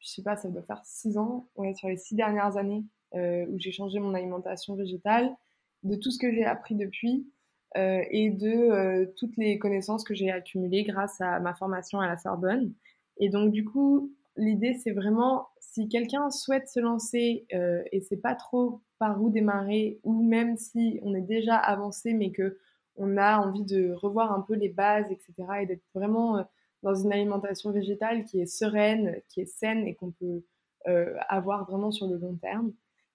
[0.00, 2.84] je sais pas, ça doit faire six ans, ouais, sur les six dernières années
[3.14, 5.34] où j'ai changé mon alimentation végétale,
[5.82, 7.26] de tout ce que j'ai appris depuis
[7.74, 12.72] et de toutes les connaissances que j'ai accumulées grâce à ma formation à la Sorbonne.
[13.18, 18.16] Et donc du coup, l'idée c'est vraiment si quelqu'un souhaite se lancer euh, et c'est
[18.16, 22.58] pas trop par où démarrer, ou même si on est déjà avancé mais que
[22.96, 26.42] on a envie de revoir un peu les bases, etc., et d'être vraiment euh,
[26.82, 30.44] dans une alimentation végétale qui est sereine, qui est saine et qu'on peut
[30.88, 32.72] euh, avoir vraiment sur le long terme.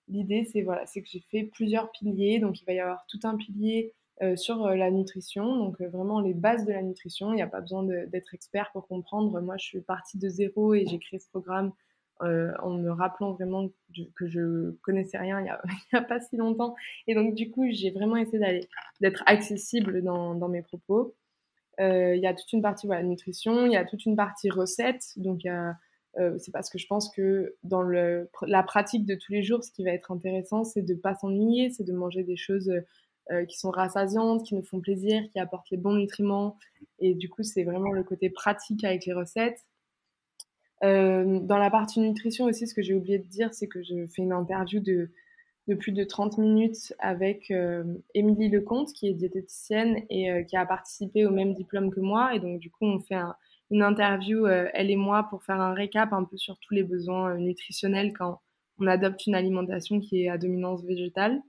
[0.08, 3.20] L'idée, c'est voilà, c'est que j'ai fait plusieurs piliers, donc il va y avoir tout
[3.24, 7.32] un pilier euh, sur la nutrition, donc vraiment les bases de la nutrition.
[7.32, 9.40] Il n'y a pas besoin d'être expert pour comprendre.
[9.42, 11.72] Moi, je suis partie de zéro et j'ai créé ce programme
[12.22, 13.70] en me rappelant vraiment
[14.16, 15.50] que je connaissais rien il n'y
[16.00, 16.76] a, pas si longtemps.
[17.08, 18.68] Et donc, du coup, j'ai vraiment essayé
[19.00, 21.16] d'être accessible dans, mes propos.
[21.80, 25.04] Il y a toute une partie voilà, nutrition, il y a toute une partie recette.
[25.18, 25.42] Donc,
[26.16, 29.84] c'est parce que je pense que dans la pratique de tous les jours, ce qui
[29.84, 32.72] va être intéressant, c'est de ne pas s'ennuyer, c'est de manger des choses
[33.32, 36.58] euh, qui sont rassasiantes, qui nous font plaisir, qui apportent les bons nutriments.
[37.00, 39.64] Et du coup, c'est vraiment le côté pratique avec les recettes.
[40.84, 44.08] Euh, dans la partie nutrition aussi, ce que j'ai oublié de dire, c'est que je
[44.08, 45.12] fais une interview de,
[45.80, 51.26] plus de 30 minutes avec euh, Émilie Lecomte, qui est diététicienne et qui a participé
[51.26, 52.36] au même diplôme que moi.
[52.36, 53.22] Et donc, du coup, on fait
[53.70, 57.38] une interview, elle et moi, pour faire un récap un peu sur tous les besoins
[57.38, 58.42] nutritionnels quand
[58.80, 61.42] on adopte une alimentation qui est à dominance végétale.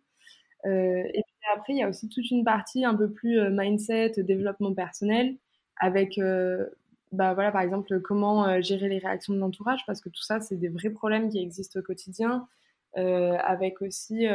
[0.66, 3.50] Euh, et puis après, il y a aussi toute une partie un peu plus euh,
[3.50, 5.36] mindset, développement personnel,
[5.76, 6.66] avec euh,
[7.12, 10.56] bah voilà, par exemple, comment gérer les réactions de l'entourage, parce que tout ça, c'est
[10.56, 12.48] des vrais problèmes qui existent au quotidien,
[12.94, 14.26] avec aussi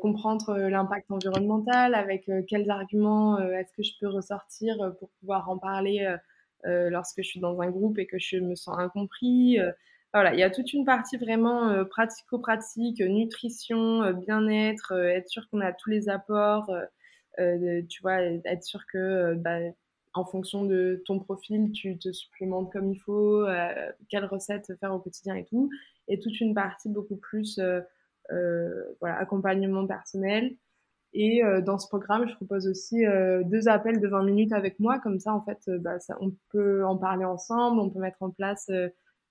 [0.00, 6.14] comprendre l'impact environnemental, avec quels arguments est-ce que je peux ressortir pour pouvoir en parler
[6.64, 9.58] lorsque je suis dans un groupe et que je me sens incompris
[10.14, 15.28] voilà, il y a toute une partie vraiment euh, pratico-pratique, nutrition, euh, bien-être, euh, être
[15.28, 16.72] sûr qu'on a tous les apports,
[17.36, 19.58] tu vois, être sûr que bah,
[20.14, 23.44] en fonction de ton profil, tu te supplémentes comme il faut,
[24.08, 25.70] quelles recettes faire au quotidien et tout.
[26.08, 27.60] Et toute une partie beaucoup plus
[28.28, 30.56] voilà, accompagnement personnel.
[31.12, 33.04] Et dans ce programme, je propose aussi
[33.44, 35.00] deux appels de 20 minutes avec moi.
[35.00, 38.70] Comme ça, en fait, bah, on peut en parler ensemble, on peut mettre en place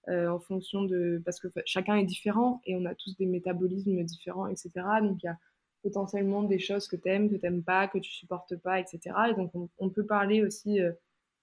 [0.09, 4.03] euh, en fonction de parce que chacun est différent et on a tous des métabolismes
[4.03, 4.71] différents, etc.
[5.01, 5.37] Donc il y a
[5.83, 8.99] potentiellement des choses que tu aimes, que tu n'aimes pas, que tu supportes pas, etc.
[9.29, 10.91] Et donc on, peut parler aussi euh,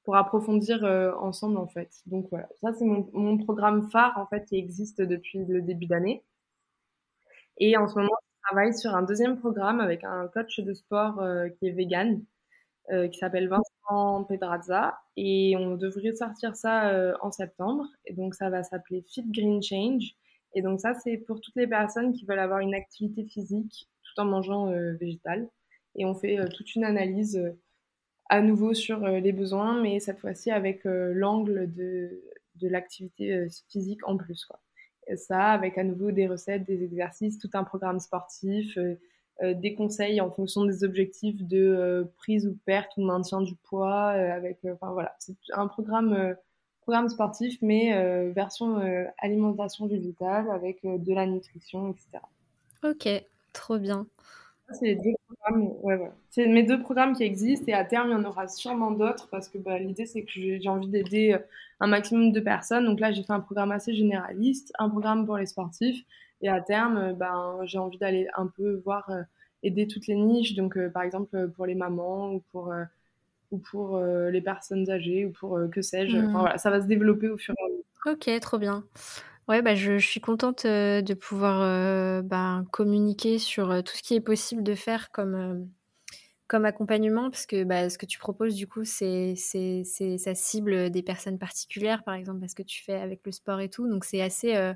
[0.04, 1.90] pour approfondir euh, ensemble en fait.
[2.06, 6.24] Donc voilà, ça c'est mon, programme phare en fait qui existe depuis le début d'année.
[7.58, 11.22] Et en ce moment, je travaille sur un deuxième programme avec un coach de sport
[11.58, 12.22] qui est vegan,
[13.12, 17.86] qui s'appelle Vincent Pedrazza et on devrait sortir ça euh, en septembre.
[18.06, 20.14] Et donc ça va s'appeler Fit Green Change.
[20.54, 24.20] Et donc ça c'est pour toutes les personnes qui veulent avoir une activité physique tout
[24.20, 25.48] en mangeant euh, végétal.
[25.96, 27.42] Et on fait euh, toute une analyse
[28.28, 32.22] à nouveau sur les besoins, mais cette fois-ci avec l'angle de,
[32.54, 34.44] de l'activité physique en plus.
[34.44, 34.60] Quoi.
[35.08, 38.78] Et ça avec à nouveau des recettes, des exercices, tout un programme sportif
[39.42, 43.54] euh, des conseils en fonction des objectifs de euh, prise ou perte ou maintien du
[43.56, 44.12] poids.
[44.14, 46.36] Euh, avec, voilà, c'est un programme
[46.82, 48.80] programme sportif, mais version
[49.18, 52.24] alimentation végétale avec de la nutrition, etc.
[52.82, 53.06] Ok,
[53.52, 54.06] trop bien.
[54.72, 56.12] C'est deux programmes, ouais, ouais.
[56.30, 59.28] C'est mes deux programmes qui existent et à terme, il y en aura sûrement d'autres
[59.28, 61.36] parce que bah, l'idée, c'est que j'ai envie d'aider
[61.80, 62.84] un maximum de personnes.
[62.84, 66.04] Donc là, j'ai fait un programme assez généraliste, un programme pour les sportifs
[66.42, 69.22] et à terme, euh, ben, j'ai envie d'aller un peu voir, euh,
[69.62, 70.54] aider toutes les niches.
[70.54, 72.72] Donc, euh, par exemple, pour les mamans ou pour,
[73.50, 76.16] ou pour les personnes âgées ou pour que sais-je.
[76.16, 76.40] Enfin, mmh.
[76.40, 77.84] voilà, ça va se développer au fur et à mesure.
[78.06, 78.84] Ok, trop bien.
[79.50, 84.62] Ouais, bah, je, suis contente de pouvoir bah, communiquer sur tout ce qui est possible
[84.62, 85.68] de faire comme,
[86.50, 91.02] comme accompagnement, parce que bah, ce que tu proposes, du coup, c'est, ça cible des
[91.04, 93.88] personnes particulières, par exemple, parce que tu fais avec le sport et tout.
[93.88, 94.74] Donc, c'est assez euh,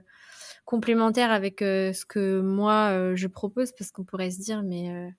[0.64, 5.10] complémentaire avec euh, ce que moi, euh, je propose, parce qu'on pourrait se dire, mais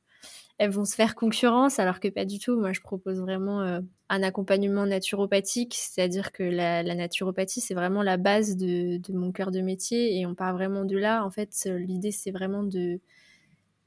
[0.58, 2.58] elles vont se faire concurrence, alors que pas du tout.
[2.60, 8.56] Moi, je propose vraiment un accompagnement naturopathique, c'est-à-dire que la, naturopathie, c'est vraiment la base
[8.56, 11.26] de, mon cœur de métier, et on part vraiment de là.
[11.26, 12.64] En fait, l'idée, c'est vraiment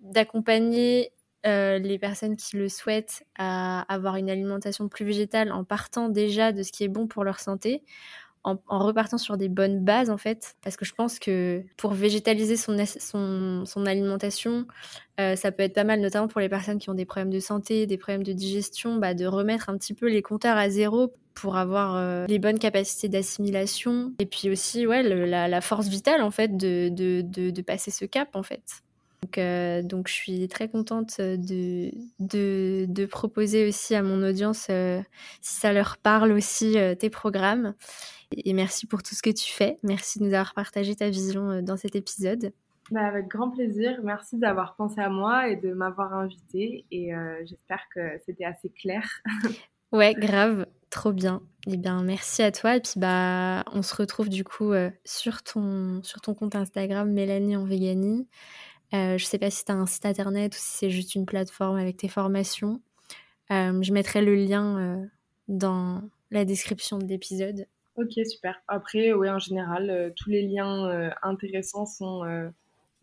[0.01, 1.13] d'accompagner
[1.47, 6.53] euh, les personnes qui le souhaitent à avoir une alimentation plus végétale en partant déjà
[6.53, 7.85] de ce qui est bon pour leur santé,
[8.69, 12.57] en, repartant sur des bonnes bases en fait, parce que je pense que pour végétaliser
[12.57, 14.67] son, son, son alimentation,
[15.21, 17.41] euh, ça peut être pas mal, notamment pour les personnes qui ont des problèmes de
[17.41, 21.13] santé, des problèmes de digestion, bah, de remettre un petit peu les compteurs à zéro
[21.35, 26.33] pour avoir euh, les bonnes capacités d'assimilation et puis aussi ouais, la, force vitale en
[26.33, 28.83] fait de, de, de, de passer ce cap en fait.
[29.23, 31.91] Donc, euh, donc, je suis très contente de,
[32.21, 34.71] de, de, proposer aussi à mon audience,
[35.41, 37.75] si ça leur parle aussi, tes programmes.
[38.33, 39.79] Et merci pour tout ce que tu fais.
[39.83, 42.53] Merci de nous avoir partagé ta vision dans cet épisode.
[42.91, 43.99] Bah, avec grand plaisir.
[44.03, 46.85] Merci d'avoir pensé à moi et de m'avoir invitée.
[46.91, 47.11] Et
[47.45, 49.03] j'espère que c'était assez clair.
[49.93, 50.67] ouais, grave.
[50.91, 51.43] Trop bien.
[51.67, 52.77] Eh bien, merci à toi.
[52.77, 54.73] Et puis, bah, on se retrouve du coup
[55.05, 58.27] sur, ton, sur ton compte Instagram, Mélanie en Véganie.
[58.95, 61.15] Euh, je ne sais pas si tu as un site internet ou si c'est juste
[61.15, 62.81] une plateforme avec tes formations.
[63.51, 65.07] Euh, je mettrai le lien euh,
[65.49, 67.67] dans la description de l'épisode.
[67.97, 68.61] Ok, super.
[68.69, 72.21] Après, oui, en général, tous les liens intéressants sont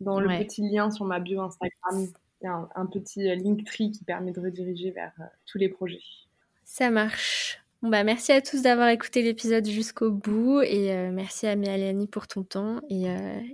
[0.00, 2.06] dans le petit lien sur ma bio Instagram.
[2.40, 5.12] Il y a un, petit Linktree qui permet de rediriger vers
[5.44, 6.00] tous les projets.
[6.64, 7.60] Ça marche.
[7.82, 12.26] Bon bah merci à tous d'avoir écouté l'épisode jusqu'au bout et merci à Mélanie pour
[12.26, 13.04] ton temps et,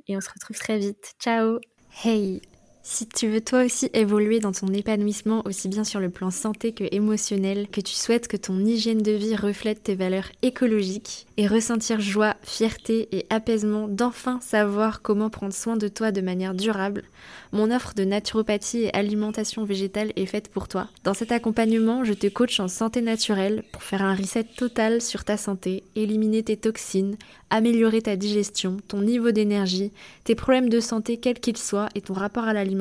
[0.06, 1.14] et on se retrouve très vite.
[1.18, 1.58] Ciao
[1.92, 2.40] Hej
[2.82, 6.72] si tu veux toi aussi évoluer dans ton épanouissement aussi bien sur le plan santé
[6.72, 11.46] que émotionnel, que tu souhaites que ton hygiène de vie reflète tes valeurs écologiques et
[11.46, 17.04] ressentir joie, fierté et apaisement d'enfin savoir comment prendre soin de toi de manière durable,
[17.52, 20.88] mon offre de naturopathie et alimentation végétale est faite pour toi.
[21.04, 25.24] Dans cet accompagnement, je te coach en santé naturelle pour faire un reset total sur
[25.24, 27.16] ta santé, éliminer tes toxines,
[27.50, 29.92] améliorer ta digestion, ton niveau d'énergie,
[30.24, 32.71] tes problèmes de santé quels qu'ils soient et ton rapport à l'alimentation,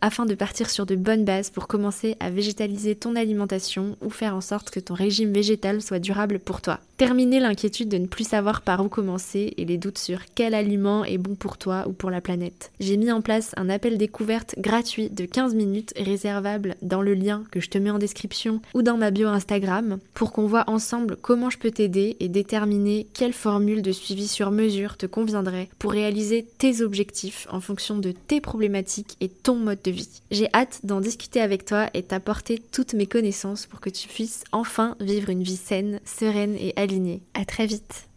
[0.00, 4.34] afin de partir sur de bonnes bases pour commencer à végétaliser ton alimentation ou faire
[4.34, 6.80] en sorte que ton régime végétal soit durable pour toi.
[6.96, 11.04] Terminer l'inquiétude de ne plus savoir par où commencer et les doutes sur quel aliment
[11.04, 12.70] est bon pour toi ou pour la planète.
[12.78, 17.42] J'ai mis en place un appel découverte gratuit de 15 minutes réservable dans le lien
[17.50, 21.16] que je te mets en description ou dans ma bio Instagram pour qu'on voit ensemble
[21.20, 25.92] comment je peux t'aider et déterminer quelle formule de suivi sur mesure te conviendrait pour
[25.92, 30.20] réaliser tes objectifs en fonction de tes problématiques et ton mode de vie.
[30.32, 34.42] J'ai hâte d'en discuter avec toi et t'apporter toutes mes connaissances pour que tu puisses
[34.50, 37.22] enfin vivre une vie saine, sereine et alignée.
[37.32, 38.08] À très vite.